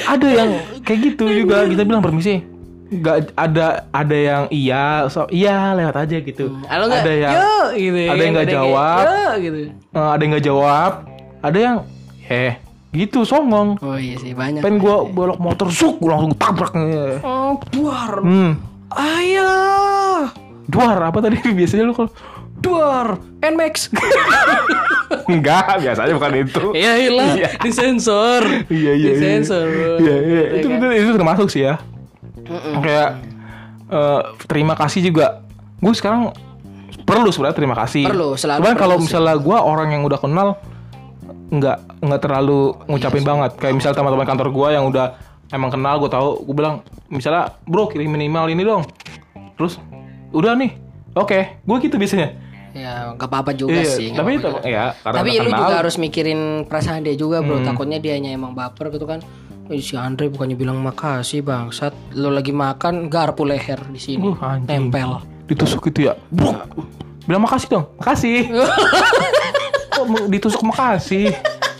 [0.02, 0.50] ada yang
[0.84, 2.42] kayak gitu juga kita bilang permisi.
[2.92, 6.54] Gak ada ada yang iya so iya lewat aja gitu.
[6.54, 7.36] Nggak ada yang
[7.74, 9.04] gitu ya ada yang nggak jawab.
[9.40, 10.92] Gitu eh, ada yang nggak jawab.
[11.42, 11.76] Ada yang
[12.30, 12.52] eh
[12.92, 13.80] gitu songong.
[13.80, 16.72] Oh iya sih banyak Pengen gua belok motor suk gua langsung tabrak.
[17.24, 18.60] Oh duar Hmm.
[18.92, 20.28] Ayah
[20.68, 22.12] Duar apa tadi biasanya lu kalau
[22.62, 23.90] Duar Nmax
[25.28, 26.64] enggak biasanya bukan itu.
[26.72, 27.50] Ya hilang Iya.
[27.60, 28.92] Disensor Iya iya.
[28.96, 29.10] iya.
[29.12, 29.66] Disensor.
[30.00, 30.42] Iya iya.
[30.42, 30.78] Ya Itu kan?
[30.78, 31.74] betul itu termasuk sih ya.
[32.80, 33.08] Kayak
[33.88, 35.44] eh, terima kasih juga.
[35.78, 36.32] Gue sekarang
[37.02, 38.06] perlu sebenarnya terima kasih.
[38.06, 40.48] Perlu, selalu Cuman kalau misalnya gue orang yang udah kenal
[41.52, 43.50] nggak nggak terlalu ngucapin banget.
[43.58, 45.06] Kayak misalnya teman-teman kantor gue yang udah
[45.52, 48.86] emang kenal gue tahu gue bilang misalnya bro kirimin email ini dong.
[49.58, 49.76] Terus
[50.32, 50.72] udah nih.
[51.12, 52.32] Oke, gue gitu biasanya.
[52.72, 56.40] Ya gak apa-apa juga Iya, sih tapi itu ya karena Tapi lu juga harus mikirin
[56.64, 59.20] perasaan dia juga bro Takutnya dia hanya emang baper gitu kan
[59.68, 64.36] "Eh, si Andre bukannya bilang makasih bangsat Lu lagi makan garpu leher di sini Uh,
[64.40, 64.68] anjing.
[64.88, 66.16] Tempel ditusuk gitu ya.
[66.32, 66.56] Bruk.
[67.22, 67.84] Bilang makasih dong.
[68.00, 68.48] Makasih.
[69.92, 71.28] Kok ditusuk makasih?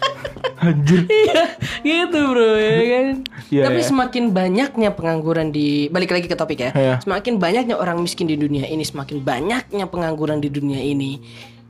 [0.63, 1.09] Anjir.
[1.09, 3.07] Iya gitu bro ya kan
[3.53, 3.89] Iya, Tapi iya.
[3.93, 6.95] semakin banyaknya pengangguran di Balik lagi ke topik ya Iya.
[7.05, 11.21] Semakin banyaknya orang miskin di dunia ini Semakin banyaknya pengangguran di dunia ini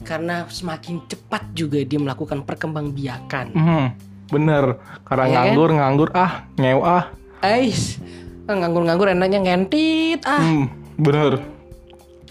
[0.06, 3.86] Karena semakin cepat juga dia melakukan perkembangbiakan Hmm,
[4.30, 4.78] bener.
[5.02, 5.34] Karena Iya kan?
[5.34, 7.04] nganggur, nganggur, ah, ngew ah.
[7.42, 7.98] Ais
[8.46, 11.42] ah, Nganggur-nganggur enaknya ngentit Ah Hmm, bener.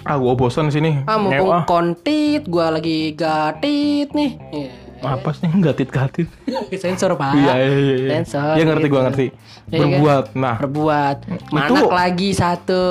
[0.01, 0.91] Ah, gua bosan di sini.
[1.05, 4.33] Ah mumpung kontit, gua lagi gatit nih.
[4.49, 4.73] Iya.
[5.01, 6.27] Apa sih gatit-gatit?
[6.81, 7.33] Sensor pak.
[7.33, 7.95] Iya, iya, iya.
[7.97, 8.09] iya.
[8.21, 8.53] Sensor.
[8.55, 8.93] Iya ngerti, gitu.
[8.93, 9.25] gua ngerti.
[9.31, 9.79] Kan?
[9.81, 10.25] Berbuat.
[10.33, 11.17] Nah, Berbuat.
[11.25, 12.83] Itu- Manak lagi satu.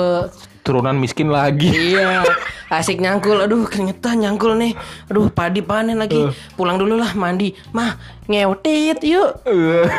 [0.61, 1.73] turunan miskin lagi.
[1.73, 2.21] iya.
[2.71, 3.35] Asik nyangkul.
[3.35, 4.77] Aduh keringetan nyangkul nih.
[5.09, 6.15] Aduh padi panen lagi.
[6.15, 6.31] Eh.
[6.53, 7.51] Pulang dulu lah mandi.
[7.73, 7.97] Mah
[8.29, 9.41] ngeutit yuk.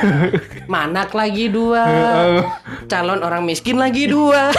[0.72, 1.82] Manak lagi dua.
[1.84, 2.40] Eh.
[2.86, 4.54] Calon orang miskin lagi dua.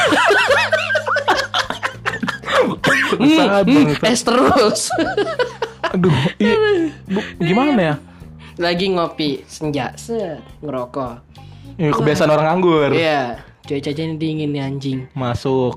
[3.14, 4.10] Hmm, bangsat.
[4.10, 4.80] es terus.
[5.91, 6.55] Aduh, iya.
[7.09, 7.95] Bu, gimana ya?
[8.57, 11.15] lagi ngopi senja set ngerokok.
[11.81, 12.93] Ya, kebiasaan orang nganggur.
[12.93, 14.99] Iya, cuacanya dingin nih anjing.
[15.17, 15.73] Masuk.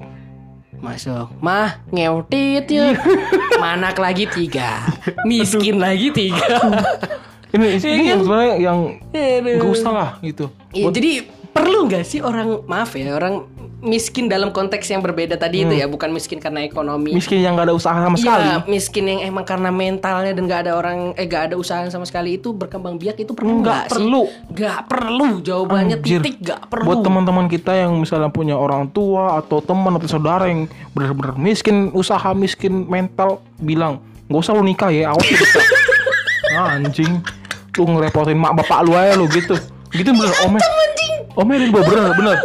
[0.76, 1.32] Masuk.
[1.40, 3.00] Mah, ngeutit yuk.
[3.64, 4.84] Manak lagi tiga.
[5.24, 6.44] Miskin lagi tiga.
[7.56, 8.78] Ini, ini yang sebenarnya yang
[9.08, 10.52] gak usah lah gitu.
[10.76, 11.24] Iya, jadi
[11.56, 13.48] perlu nggak sih orang maaf ya orang
[13.86, 17.14] miskin dalam konteks yang berbeda tadi itu ya, bukan miskin karena ekonomi.
[17.14, 18.42] Miskin yang gak ada usaha sama sekali.
[18.42, 22.02] Iya, miskin yang emang karena mentalnya dan gak ada orang eh gak ada usaha sama
[22.02, 24.22] sekali itu berkembang biak itu perlu Nggak nggak perlu.
[24.50, 25.28] Nggak perlu.
[25.40, 26.20] Jawabannya Anjir.
[26.20, 26.86] titik gak perlu.
[26.90, 31.94] Buat teman-teman kita yang misalnya punya orang tua atau teman atau saudara yang benar-benar miskin
[31.94, 35.62] usaha miskin mental bilang nggak usah lu nikah ya awas lu bisa."
[36.56, 37.20] Ah, anjing
[37.76, 39.52] lu ngerepotin mak bapak lu aja lu gitu
[39.92, 40.62] gitu bener omer
[41.36, 42.36] omerin gua bener bener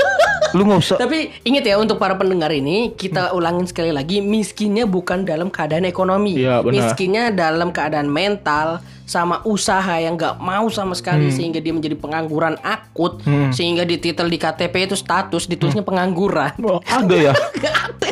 [0.51, 4.83] lu nggak usah Tapi ingat ya untuk para pendengar ini kita ulangin sekali lagi miskinnya
[4.85, 6.73] bukan dalam keadaan ekonomi, Iya, benar.
[6.73, 11.35] miskinnya dalam keadaan mental sama usaha yang nggak mau sama sekali Hmm.
[11.35, 13.19] sehingga dia menjadi pengangguran akut
[13.51, 16.55] sehingga di titel di KTP itu status ditulisnya pengangguran.
[16.61, 17.33] Oh, ada ya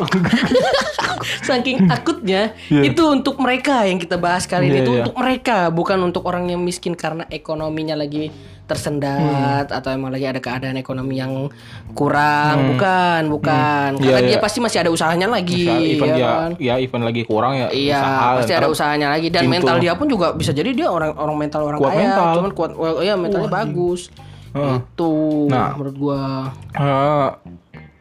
[1.42, 2.82] Saking akutnya Iya.
[2.86, 4.98] itu untuk mereka yang kita bahas kali ini Iya, itu iya.
[5.02, 8.28] untuk mereka bukan untuk orang yang miskin karena ekonominya lagi
[8.70, 11.50] tersendat atau emang lagi ada keadaan ekonomi yang
[11.90, 14.40] kurang bukan bukan Iya, karena dia iya.
[14.40, 16.50] pasti masih ada usahanya lagi Misal event ya ya, kan?
[16.56, 19.52] ya event lagi kurang ya Iya, usaha, pasti ada usahanya lagi dan pintu.
[19.52, 22.28] mental dia pun juga bisa jadi dia orang orang mental orang Kuat kaya, mental.
[22.36, 24.08] cuman kuat, well, iya mentalnya bagus.
[24.50, 25.12] Itu
[25.46, 25.74] Nah.
[25.74, 26.20] menurut gua.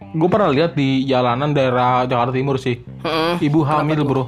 [0.09, 3.33] gue pernah lihat di jalanan daerah Jakarta Timur sih Heeh.
[3.39, 4.25] ibu hamil bro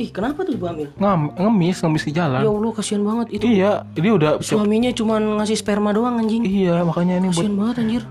[0.00, 0.88] Ih, kenapa tuh ibu hamil?
[0.96, 2.40] Ngam, ngemis, ngemis di jalan.
[2.40, 3.44] Ya Allah, kasihan banget itu.
[3.44, 6.40] Iya, dia udah Suaminya cuma ngasih sperma doang anjing.
[6.42, 8.02] Iya, makanya ini buat Kasihan banget anjir.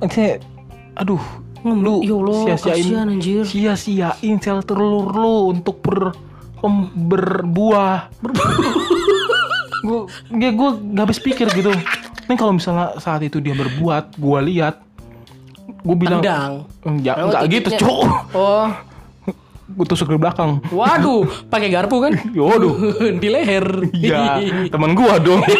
[0.93, 1.23] Aduh,
[1.61, 3.43] Ngem- lu ya Allah, sia-siain kasihan, anjir.
[3.45, 6.13] sia-siain sel telur lu untuk ber
[6.57, 8.09] pem- berbuah.
[9.81, 9.99] gue
[10.37, 11.73] ya gue nggak habis pikir gitu.
[12.29, 14.85] Nih kalau misalnya saat itu dia berbuat, gue lihat,
[15.81, 16.53] gue bilang Tendang.
[16.85, 18.05] enggak enggak gitu, cuk.
[18.31, 18.69] Oh,
[19.71, 20.59] Gue tusuk di belakang.
[20.69, 22.13] waduh, pakai garpu kan?
[22.35, 22.75] Waduh.
[23.21, 23.65] Di leher.
[23.91, 25.41] Iya, teman gua dong.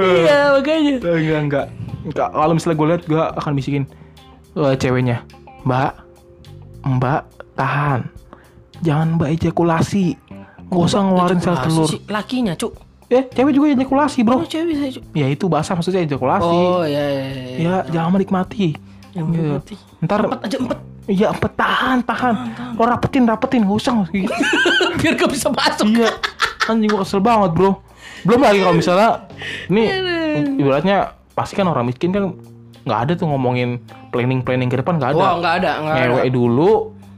[0.00, 0.96] Iya, makanya.
[0.96, 1.66] enggak enggak.
[2.00, 3.84] Enggak, kalau misalnya gue lihat gue akan bisikin
[4.56, 5.28] eh, ceweknya,
[5.62, 5.92] "Mbak,
[6.88, 8.00] Mbak, tahan.
[8.80, 10.16] Jangan Mbak ejakulasi.
[10.72, 12.72] Gak usah ngeluarin sel telur." Lakinya, Cuk.
[13.10, 14.48] Eh, cewek juga ejakulasi, Oh, Bro.
[14.48, 15.04] cewek bisa, Cuk.
[15.12, 16.48] Ya itu bahasa maksudnya ejakulasi.
[16.48, 17.56] Oh, iya, iya, iya.
[17.60, 18.80] Ya, jangan menikmati.
[19.12, 19.20] Iya.
[19.20, 19.74] menikmati.
[20.00, 20.78] Ntar Empat aja empat.
[21.10, 22.34] Iya, empet tahan, tahan.
[22.78, 24.06] Lo rapetin, rapetin, gak usah.
[25.02, 25.90] Biar gak bisa masuk.
[25.90, 26.14] iya.
[26.70, 27.82] Anjing gua kesel banget, Bro.
[28.22, 29.26] Belum lagi kalau misalnya
[29.66, 29.90] ini
[30.60, 32.36] ibaratnya pasti kan orang miskin kan
[32.84, 33.80] nggak ada tuh ngomongin
[34.12, 35.18] planning planning ke depan nggak ada.
[35.18, 35.72] Wah, nggak ada.
[35.82, 36.70] Ngewe dulu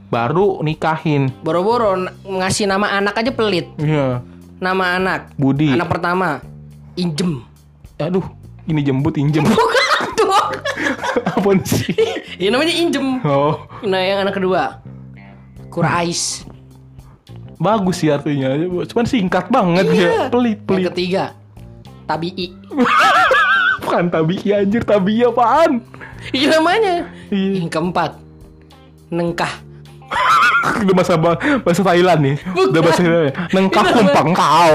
[0.07, 1.29] baru nikahin.
[1.43, 3.67] Boro-boro ngasih nama anak aja pelit.
[3.77, 4.23] Iya.
[4.63, 5.19] Nama anak.
[5.35, 5.75] Budi.
[5.75, 6.39] Anak pertama
[6.95, 7.43] Injem.
[7.99, 8.25] Aduh,
[8.65, 9.43] ini jembut injem.
[11.37, 11.93] Apaan sih?
[12.35, 13.19] Ini namanya Injem.
[13.21, 14.79] Oh, Nah, yang anak kedua
[15.67, 16.45] Kurais.
[17.55, 18.53] bagus sih artinya.
[18.85, 20.27] Cuman singkat banget ya.
[20.27, 20.85] Pelit, Yang pelit.
[20.91, 21.23] ketiga
[22.03, 22.51] Tabii.
[23.83, 25.79] Bukan tabi anjir, tabi apaan?
[26.29, 27.07] Iya namanya.
[27.27, 27.63] Iya.
[27.63, 28.11] Yang keempat
[29.07, 29.51] Nengkah.
[30.83, 31.13] Udah bahasa
[31.59, 32.35] bahasa Thailand nih.
[32.49, 32.81] Udah Bukan.
[32.81, 33.35] bahasa Thailand.
[33.51, 34.73] Nengkap kumpang kau.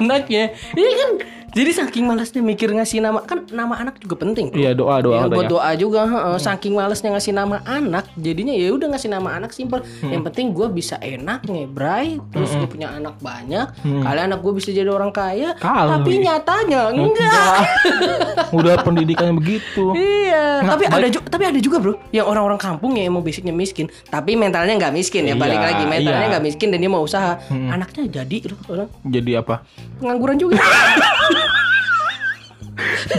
[0.00, 0.44] Anaknya.
[0.72, 1.10] Iya kan.
[1.52, 4.48] Jadi saking malasnya mikir ngasih nama kan nama anak juga penting.
[4.48, 4.56] bro.
[4.56, 6.36] Iya, doa doa Ya, buat doa juga, heeh.
[6.38, 9.84] saking malesnya ngasih nama anak, jadinya ya udah ngasih nama anak simpel.
[10.00, 10.08] Hmm.
[10.10, 14.00] Yang penting gue bisa enak ngebray, terus gue punya anak banyak, Hmm.
[14.00, 15.52] kali anak gue bisa jadi orang kaya.
[15.54, 15.88] Kali.
[15.92, 17.60] Tapi nyatanya enggak.
[18.56, 19.92] Udah pendidikannya begitu.
[19.92, 20.64] iya.
[20.64, 23.52] Nah, tapi baik- ada juga, tapi ada juga bro, yang orang-orang kampung yang emang basicnya
[23.52, 25.34] miskin, tapi mentalnya nggak miskin ya.
[25.34, 26.16] Balik Iya, lagi mentalnya iya.
[26.18, 26.30] Hmm.
[26.32, 27.36] nggak miskin dan dia mau usaha.
[27.50, 29.54] Anaknya jadi loh orang Jadi apa?
[29.98, 30.56] pengangguran juga.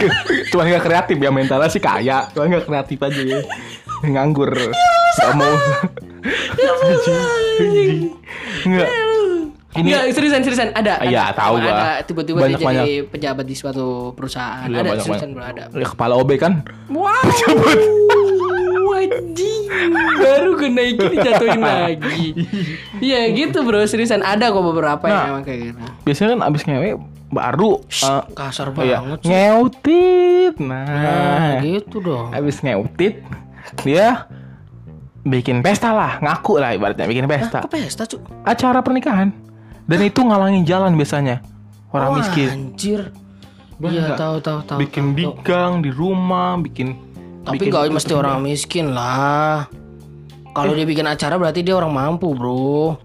[0.52, 3.40] Cuman gak kreatif ya mentalnya sih kaya Cuman gak kreatif aja ya
[4.04, 4.52] Nganggur
[5.14, 5.54] Gak mau
[8.64, 8.90] Enggak
[9.74, 11.02] Ini Enggak, seriusan seriusan ada.
[11.02, 11.74] Iya, tahu gua.
[11.74, 14.70] Ada tiba-tiba dia jadi pejabat di suatu perusahaan.
[14.70, 15.50] Iya, ada banyak, seriusan banyak.
[15.50, 15.64] ada.
[15.74, 16.62] Ya, Kepala OB kan
[16.94, 17.10] Wow.
[18.94, 19.66] Wajib.
[20.22, 22.38] Baru gue naikin dijatuhin lagi.
[23.04, 25.30] Iya gitu bro, seriusan ada kok beberapa yang Nah.
[25.34, 25.82] emang kayak gitu.
[26.06, 26.90] Biasanya kan abis ngewe
[27.34, 29.30] Baru eh, Kasar iya, banget sih.
[29.34, 32.30] Ngeutit Nah, Nah gitu dong.
[32.30, 33.26] Abis ngeutit
[33.82, 34.30] Dia
[35.26, 38.22] Bikin pesta lah Ngaku lah ibaratnya Bikin pesta Ke pesta cu.
[38.46, 39.34] Acara pernikahan
[39.90, 41.42] Dan itu ngalangin jalan biasanya
[41.90, 43.10] Orang Oh, miskin Anjir.
[43.84, 44.78] Iya tahu tahu tahu.
[44.80, 45.82] bikin tahu, di tahu.
[45.84, 46.96] di rumah bikin
[47.44, 49.68] Tapi bikin gak mesti orang miskin lah.
[50.54, 52.96] Kalau dia bikin acara berarti dia orang mampu, Bro.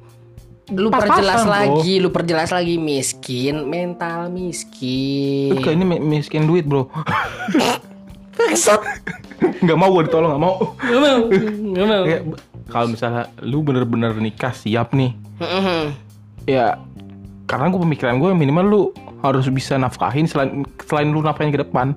[0.68, 1.50] Lu perjelas bro.
[1.50, 5.54] lagi, lu perjelas lagi miskin, mental miskin.
[5.54, 6.92] Enggak, ini mi- miskin duit bro
[8.34, 8.80] Bangsat.
[9.64, 11.18] nggak mau gue ditolong nggak mau Gak mau.
[11.72, 12.02] Gak mau.
[12.04, 12.18] Ya,
[12.68, 15.94] kalau misalnya lu bener-bener nikah siap nih Mhm.
[16.44, 16.74] ya
[17.44, 18.82] karena gue pemikiran gue minimal lu
[19.18, 20.50] harus bisa nafkahin selain
[20.80, 21.94] selain lu nafkahin ke depan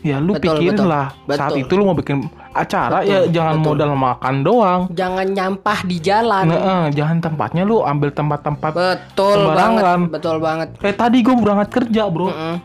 [0.00, 0.88] ya lu Betul, pikirin betul.
[0.88, 3.66] lah saat itu lu mau bikin acara Betul, ya jangan betul.
[3.66, 6.44] modal makan doang Jangan nyampah di jalan.
[6.46, 10.68] Eh, jangan tempatnya lu ambil tempat-tempat Betul banget, betul banget.
[10.76, 12.56] kayak tadi gue berangkat kerja bro Mhm.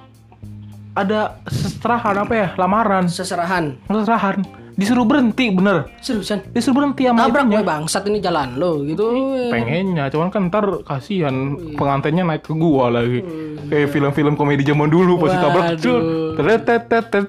[0.99, 3.79] Ada seserahan apa ya lamaran Seserahan.
[3.85, 4.43] seserahan
[4.75, 6.39] disuruh berhenti bener Seriusan.
[6.51, 9.11] disuruh berhenti sama Nabrak gue bangsat ini jalan lo gitu.
[9.51, 11.35] pengennya cuman kan ntar kasihan
[11.75, 13.19] pengantinnya naik ke gua lagi
[13.67, 15.65] kayak film-film komedi zaman dulu pasti tabrak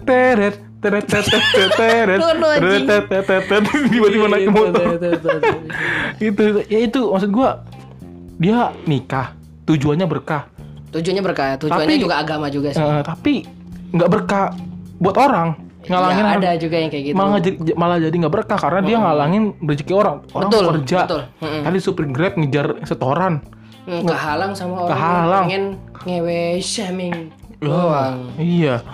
[0.07, 0.55] teret
[3.91, 4.87] tiba-tiba naik ke motor
[6.21, 7.67] itu ya itu maksud gua
[8.39, 9.35] dia nikah
[9.67, 10.47] tujuannya berkah
[10.91, 12.83] Tujuannya berkah, tujuannya Tapi- juga agama juga sih.
[12.83, 13.47] Eh, tapi
[13.91, 14.55] nggak berkah
[14.97, 15.49] buat orang
[15.83, 17.15] ngalangin Ya, ada juga yang kayak gitu.
[17.15, 21.23] malah jadi malah jadi nggak berkah karena dia ngalangin rezeki orang orang Betul, kerja betul.
[21.41, 21.63] Mm-mm.
[21.63, 23.35] tadi supir grab ngejar setoran
[23.81, 25.45] Hmm, kehalang sama orang Kehalang.
[25.47, 25.65] pengen
[26.05, 28.29] ngewe shaming doang.
[28.37, 28.85] iya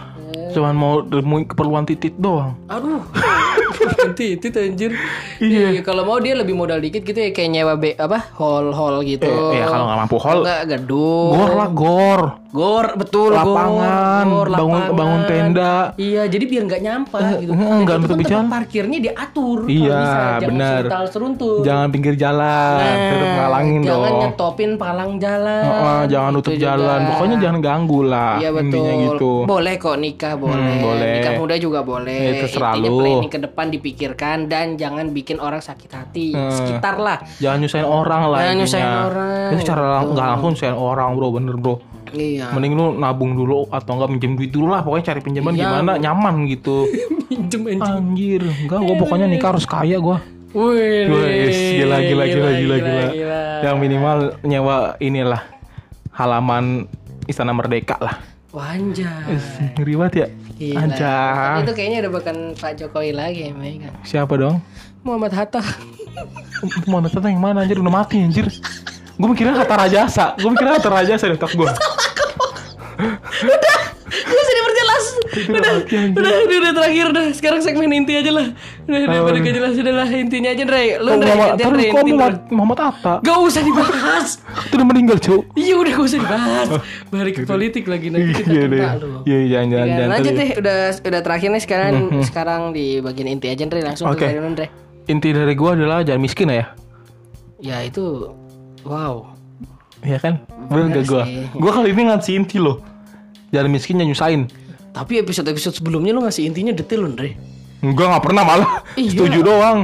[0.49, 3.03] cuman mau demi keperluan titit doang Aduh,
[4.01, 4.91] Nanti itu anjir.
[5.39, 5.83] Iya.
[5.83, 9.27] kalau mau dia lebih modal dikit gitu ya kayak nyewa be, apa hall hall gitu.
[9.27, 11.31] Eh, iya, kalau nggak mampu hall, Enggak gedung.
[11.33, 12.21] Gor lah gor.
[12.49, 14.97] Gor betul Lapangan, gor, bangun- lapangan.
[14.97, 15.75] bangun tenda.
[15.95, 17.53] Iya, jadi biar nggak nyampah gitu.
[17.53, 18.47] eh, Dan nggak itu nutup jalan.
[18.49, 19.59] parkirnya diatur.
[19.67, 20.17] Iya, bisa.
[20.17, 20.81] Jangan benar.
[20.81, 21.57] sental seruntul.
[21.61, 24.21] Jangan pinggir jalan, tetap ngalangin Nah, jangan dong.
[24.23, 25.63] nyetopin palang jalan.
[25.67, 26.99] Heeh, jangan nutup Gitu jalan.
[26.99, 27.11] juga.
[27.11, 28.33] Pokoknya jangan ganggu lah.
[28.37, 28.89] Iya betul.
[29.07, 29.33] Gitu.
[29.45, 30.57] Boleh kok nikah boleh.
[30.57, 31.13] Hmm, boleh.
[31.15, 32.21] Nikah muda juga boleh.
[32.23, 36.37] Ya, terserah Intinya planning ke depan dipikirkan dan jangan bikin orang sakit hati.
[36.37, 37.25] Sekitar lah.
[37.41, 38.39] Jangan nyusahin orang lah.
[38.45, 39.49] Jangan nyusahin orang.
[39.57, 41.75] Secara lang- nggak langsung nyusahin orang bro, bener bro.
[42.13, 42.53] Iya.
[42.53, 44.85] Mending lu nabung dulu atau enggak minjem duit dulu lah.
[44.85, 45.63] Pokoknya cari pinjaman Iya.
[45.65, 46.85] gimana nyaman gitu.
[47.27, 47.83] Pinjem anjing.
[47.83, 50.21] Anjir, enggak gua pokoknya nikah harus kaya gua.
[50.55, 53.05] Wih, Wes, gila gila gila gila gila.
[53.61, 55.43] Yang minimal nyewa inilah
[56.13, 56.87] halaman
[57.27, 58.23] Istana Merdeka lah.
[58.55, 59.37] Wanjay.
[59.75, 60.27] Ngeri banget ya.
[60.57, 60.89] Gila.
[60.89, 61.69] Anjay.
[61.69, 63.93] Itu kayaknya udah bukan Pak Jokowi lagi ya, kan.
[64.09, 64.57] Siapa dong?
[65.05, 65.61] Muhammad Hatta.
[66.89, 68.49] Muhammad Hatta yang mana anjir udah mati anjir.
[69.21, 70.33] Gue mikirnya Hatta Rajasa.
[70.41, 71.69] Gue mikirnya Hatta Rajasa di otak gue.
[73.45, 73.61] Gak
[75.09, 75.53] diperjelas.
[75.57, 75.73] Udah,
[76.13, 77.25] udah, udah, udah terakhir udah.
[77.31, 78.47] Sekarang segmen inti aja lah.
[78.83, 79.43] Udah, udah, Oh, pada udah.
[79.43, 80.85] gak jelas udah lah intinya aja, Dre.
[80.97, 82.13] Lu Oh, Dre, terus Dre, inti,
[82.51, 83.15] Muhammad, Hatta?
[83.21, 84.29] Gak usah dibahas.
[84.63, 85.41] Itu udah meninggal cuy.
[85.55, 86.67] Iya udah gak usah dibahas.
[87.09, 89.09] Balik ke politik lagi nanti kita Iya kena lu.
[89.23, 90.11] Iya iya, jangan jangan Ya, jangan.
[90.11, 91.93] lanjut deh, udah udah terakhir nih sekarang
[92.23, 94.69] sekarang di bagian inti aja Dre langsung ke Dre.
[95.07, 96.67] Inti dari gue adalah jangan miskin ya.
[97.57, 98.31] Ya itu
[98.83, 99.33] wow.
[100.03, 100.35] Iya kan?
[100.67, 101.25] Bener gak gue?
[101.53, 102.83] Gue kali ini ngasih inti loh.
[103.49, 104.43] Jangan miskin jangan nyusahin.
[104.97, 107.37] Tapi episode-episode sebelumnya lu ngasih intinya detail loh, Dre.
[107.85, 108.69] Enggak nggak pernah malah.
[108.97, 109.11] Iya.
[109.13, 109.79] Setuju doang.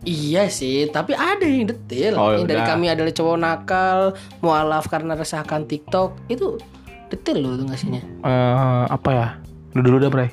[0.00, 2.16] Iya sih, tapi ada yang detail.
[2.16, 3.98] Oh, yang dari kami adalah cowok nakal,
[4.40, 6.16] mualaf karena resahkan TikTok.
[6.26, 6.56] Itu
[7.06, 8.00] detail loh tuh ngasihnya.
[8.24, 9.26] Eh apa ya?
[9.76, 10.30] Lu dulu dah Bray.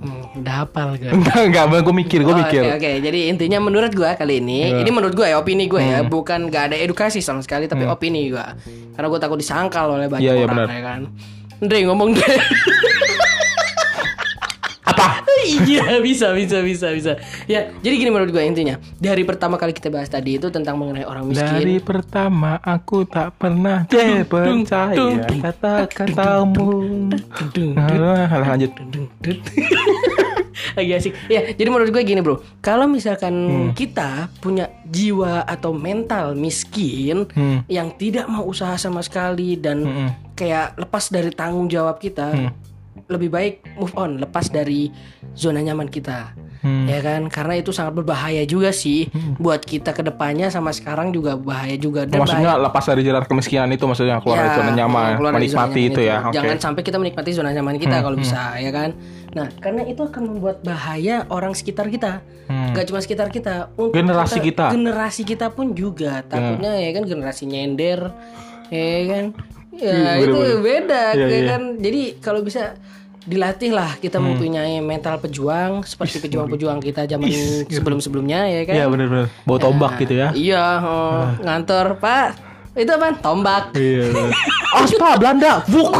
[0.00, 1.12] Hmm, udah hafal kan.
[1.16, 2.60] Enggak enggak, gue mikir, gue Oh, mikir.
[2.62, 2.90] Oke, oke.
[3.04, 4.80] Jadi intinya menurut gua kali ini, Iya.
[4.80, 5.92] ini menurut gua ya opini gua Hmm.
[5.92, 8.56] ya, bukan gak ada edukasi sama sekali, tapi opini gua.
[8.92, 10.68] Karena gua takut disangkal oleh banyak Iya, iya, orang benar.
[10.72, 11.00] ya kan.
[11.60, 12.32] Andre ngomong Andre.
[15.50, 17.12] Iya bisa bisa bisa bisa
[17.44, 21.02] ya jadi gini menurut gue intinya dari pertama kali kita bahas tadi itu tentang mengenai
[21.02, 26.68] orang miskin Dari pertama aku tak pernah deh percaya kata-katamu.
[27.74, 27.90] Nah,
[28.38, 28.70] lanjut.
[30.70, 33.70] lagi asik ya jadi menurut gue gini bro kalau misalkan Hmm.
[33.72, 37.64] kita punya jiwa atau mental miskin Hmm.
[37.66, 40.08] yang tidak mau usaha sama sekali dan Mm-mm.
[40.34, 42.50] kayak lepas dari tanggung jawab kita Hmm.
[43.06, 44.90] Lebih baik move on lepas dari
[45.34, 46.84] zona nyaman kita Hmm.
[46.84, 49.08] ya kan karena itu sangat berbahaya juga sih
[49.40, 53.72] buat kita ke depannya sama sekarang juga bahaya juga dan Maksudnya lepas dari jerat kemiskinan
[53.72, 56.16] itu maksudnya keluar dari Ya, zona nyaman, keluar dari zona menikmati nyaman itu ya.
[56.20, 56.24] Oke.
[56.28, 58.92] Hmm, Jangan sampai kita menikmati zona nyaman kita kalau bisa ya kan.
[59.32, 62.20] Nah, karena itu akan membuat bahaya orang sekitar kita.
[62.44, 62.76] Hmm.
[62.76, 64.68] Gak cuma sekitar kita, untuk Generasi kita.
[64.68, 66.20] Generasi kita pun juga.
[66.28, 68.12] Takutnya ya kan generasi nyender
[68.68, 69.24] ya kan.
[69.80, 70.60] Ya Iya, itu bener-bener.
[70.60, 71.48] beda Iya, ya iya.
[71.48, 71.62] kan.
[71.76, 72.62] Jadi kalau bisa
[73.20, 74.32] dilatih lah kita Hmm.
[74.32, 77.28] mempunyai mental pejuang seperti pejuang-pejuang kita zaman
[77.66, 78.74] sebelum-sebelumnya ya kan.
[78.74, 79.26] Iya benar-benar.
[79.42, 80.28] Bawa tombak gitu ya.
[80.32, 82.28] Iya, oh, ngantor, Pak.
[82.72, 83.12] Itu apa?
[83.18, 83.72] Tombak.
[83.74, 84.04] Iya.
[84.78, 85.64] Aspa Belanda.
[85.66, 85.90] Vuk.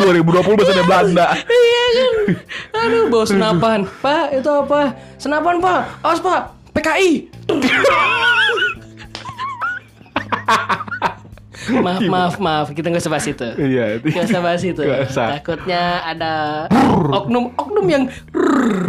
[0.00, 1.26] 2020 bahasa Belanda.
[1.36, 2.12] Iya kan.
[2.80, 3.78] Aduh, bawa senapan.
[4.00, 4.80] Pak, itu apa?
[5.16, 5.80] Senapan, Pak.
[6.00, 6.40] Awas, Pak.
[6.72, 7.10] PKI.
[11.84, 12.66] maaf, maaf, maaf.
[12.72, 13.46] Kita nggak usah bahas itu.
[13.56, 13.84] Iya.
[14.00, 14.82] Nggak usah bahas itu.
[15.12, 16.32] Takutnya ada
[16.96, 18.04] oknum-oknum yang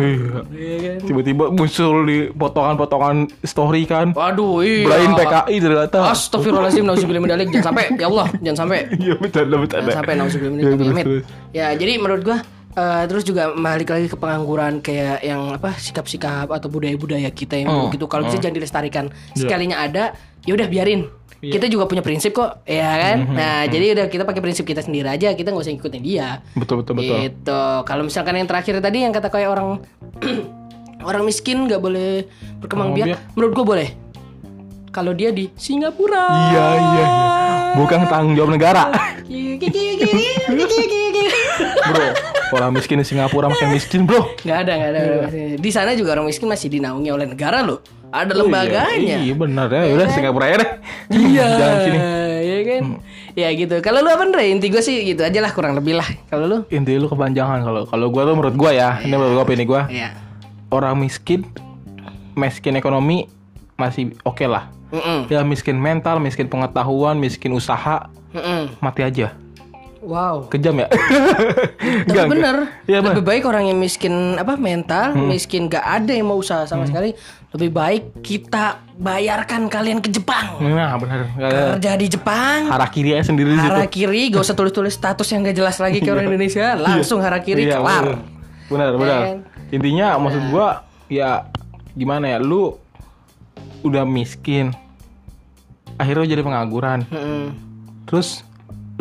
[0.02, 0.46] Iya.
[0.52, 0.98] Iya kan?
[1.08, 4.16] Tiba-tiba muncul di potongan-potongan story kan.
[4.16, 4.88] Waduh, iya.
[4.88, 6.00] Belain PKI ternyata.
[6.12, 7.48] Astagfirullahaladzim, nauzubillah min dzalik.
[7.52, 8.78] Jangan sampai, ya Allah, jangan sampai.
[8.98, 9.84] Iya bercanda bercanda.
[9.90, 11.22] Jangan sampai nauzubillah min Iya.
[11.52, 12.38] Ya, jadi menurut gua
[12.72, 17.68] eh, terus juga balik lagi ke pengangguran kayak yang apa sikap-sikap atau budaya-budaya kita yang
[17.68, 19.06] Oh, gitu kalau bisa jangan dilestarikan
[19.36, 21.06] sekalinya ada ya udah biarin
[21.40, 24.80] kita juga punya prinsip kok ya kan Mhm, nah jadi udah kita pakai prinsip kita
[24.80, 27.18] sendiri aja kita nggak usah ngikutin dia Betul betul betul.
[27.20, 29.82] gitu kalau misalkan yang terakhir tadi yang kata kayak orang
[31.02, 33.90] orang miskin nggak boleh berkembang biak menurut gua boleh
[34.90, 37.08] kalau dia di Singapura Iya iya iya.
[37.72, 38.92] Bukan tanggung jawab negara.
[41.88, 42.06] Bro,
[42.52, 44.36] orang miskin di Singapura makin miskin, Bro.
[44.44, 45.02] Nggak ada, nggak ada.
[45.56, 47.80] Di sana juga orang miskin masih dinaungi oleh negara loh.
[48.12, 49.00] Ada Oh, lembaganya.
[49.00, 49.88] Iya, iya benar ya.
[49.96, 50.70] Udah Singapura ya deh.
[51.10, 51.48] Iya.
[51.60, 51.98] Jangan sini.
[52.42, 52.84] Iya kan?
[53.32, 53.76] Ya gitu.
[53.80, 54.52] Kalau lu apa Andre?
[54.52, 56.08] Inti gue sih gitu aja lah kurang lebih lah.
[56.28, 56.58] Kalau lu?
[56.68, 59.88] Inti lu kepanjangan kalau kalau gua tuh menurut gua ya, ini menurut gua opini gua.
[59.88, 60.12] Iya.
[60.68, 61.48] Orang miskin
[62.36, 63.32] miskin ekonomi
[63.80, 64.68] masih oke lah.
[64.92, 65.32] Mm-mm.
[65.32, 68.76] Ya miskin mental, miskin pengetahuan, miskin usaha, Mm-mm.
[68.84, 69.32] mati aja.
[70.02, 70.50] Wow.
[70.50, 70.90] Kejam ya?
[72.10, 75.30] Tapi bener, Iya, lebih baik orang yang miskin apa mental, Hmm.
[75.30, 77.14] miskin gak ada yang mau usaha sama sekali.
[77.52, 80.58] Lebih baik kita bayarkan kalian ke Jepang.
[80.60, 81.30] Nah, benar.
[81.78, 83.70] Kerja di Jepang, Harakiri aja sendiri di situ.
[83.70, 87.78] harakiri, gak usah tulis-tulis status yang gak jelas lagi ke orang Indonesia, langsung harakiri Iya,
[87.78, 88.06] kelar.
[88.68, 89.20] Benar, benar.
[89.22, 89.38] kan?
[89.70, 91.46] Intinya maksud gua ya
[91.92, 92.38] gimana ya?
[92.38, 92.74] Lu
[93.82, 94.74] udah miskin.
[95.96, 97.06] Akhirnya jadi pengangguran.
[97.06, 97.44] Mm-mm.
[98.04, 98.42] Terus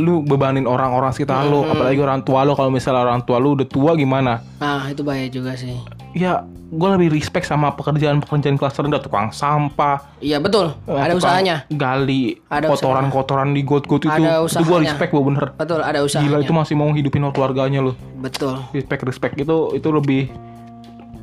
[0.01, 3.69] lu bebanin orang-orang sekitar lu, apalagi orang tua lu kalau misalnya orang tua lu udah
[3.69, 4.41] tua gimana?
[4.57, 5.77] Nah itu bahaya juga sih.
[6.11, 11.57] Ya, gua lebih respect sama pekerjaan-pekerjaan kelas rendah, tukang sampah, Iya betul, ada tukang usahanya.
[11.71, 14.11] Gali Ada kotoran-kotoran di got-got itu.
[14.11, 14.91] Ada Itu gua usahanya.
[14.91, 15.45] respect gua bener.
[15.55, 16.27] Betul, ada usahanya.
[16.27, 17.93] Gila itu masih mau hidupin keluarganya lu.
[18.19, 18.59] Betul.
[18.73, 20.33] respect respect itu itu lebih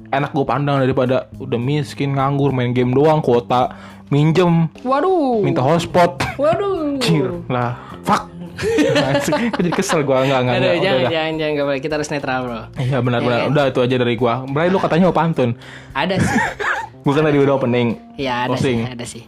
[0.07, 3.75] enak gue pandang daripada udah miskin nganggur main game doang kuota
[4.07, 5.43] minjem Waduh.
[5.43, 6.95] minta hotspot Waduh.
[7.03, 7.75] Cir lah
[8.07, 11.80] fuck Gue jadi kesel gue nggak nggak nggak, jangan, udah, jangan, jangan, gak boleh.
[11.80, 12.62] Kita harus netral, bro.
[12.78, 15.53] iya benar benar udah itu aja dari gue Bray lu katanya mau pantun
[15.91, 16.38] Ada sih.
[17.05, 18.78] gue kan tadi udah opening Iya, ada Closing.
[18.80, 19.24] sih, ada sih.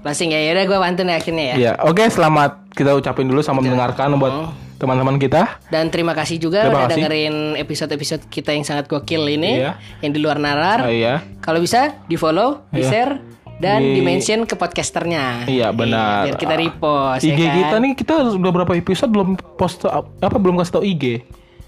[0.00, 1.54] Closing ya, yaudah gue pantun ya akhirnya ya.
[1.56, 4.34] Iya, oke selamat kita ucapin dulu sama mendengarkan buat
[4.74, 5.64] teman-teman kita.
[5.66, 6.94] Dan terima kasih juga Terima udah kasih.
[7.00, 9.80] dengerin episode-episode kita yang sangat gokil ini, Iya.
[9.98, 10.84] yang di luar narar.
[10.84, 11.24] Oh, iya.
[11.40, 12.90] Kalau bisa di follow, di Iya.
[12.90, 13.12] share,
[13.56, 15.46] dan Di- di mention ke podcasternya.
[15.46, 16.26] Iya benar.
[16.26, 17.22] biar kita repost.
[17.22, 17.54] IG ya kan?
[17.56, 21.22] kita nih kita sudah berapa episode belum post apa belum kasih tau IG.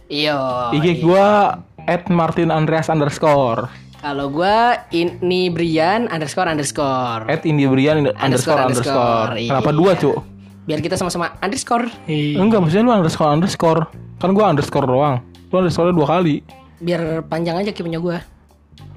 [0.06, 0.38] Iya.
[0.72, 4.58] IG gua at Martin Andreas underscore Kalau gue
[4.92, 7.26] ini Brian underscore underscore.
[7.26, 8.22] at Indibrian underscore
[8.60, 9.28] Underscore, underscore.
[9.32, 9.50] underscore.
[9.50, 9.76] Kenapa Iya.
[9.76, 10.16] dua cuk?
[10.64, 11.86] Biar kita sama-sama underscore.
[12.08, 13.82] Enggak maksudnya lu underscore underscore.
[14.16, 15.16] Kan gua underscore doang.
[15.48, 16.42] Lu underscore dua kali.
[16.76, 18.18] Biar panjang aja kayak punya gue.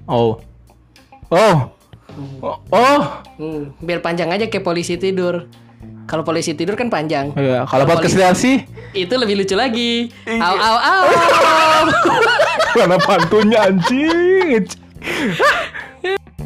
[0.05, 0.37] Oh.
[1.29, 1.57] Oh.
[2.41, 2.57] Oh.
[2.71, 3.01] oh.
[3.37, 5.47] Hmm, biar panjang aja kayak polisi tidur.
[6.09, 7.29] Kalau polisi tidur kan panjang.
[7.37, 8.65] Iya, kalau podcast sih
[8.97, 10.09] Itu lebih lucu lagi.
[10.25, 11.05] Au au au.
[12.77, 14.65] Mana pantunnya anjing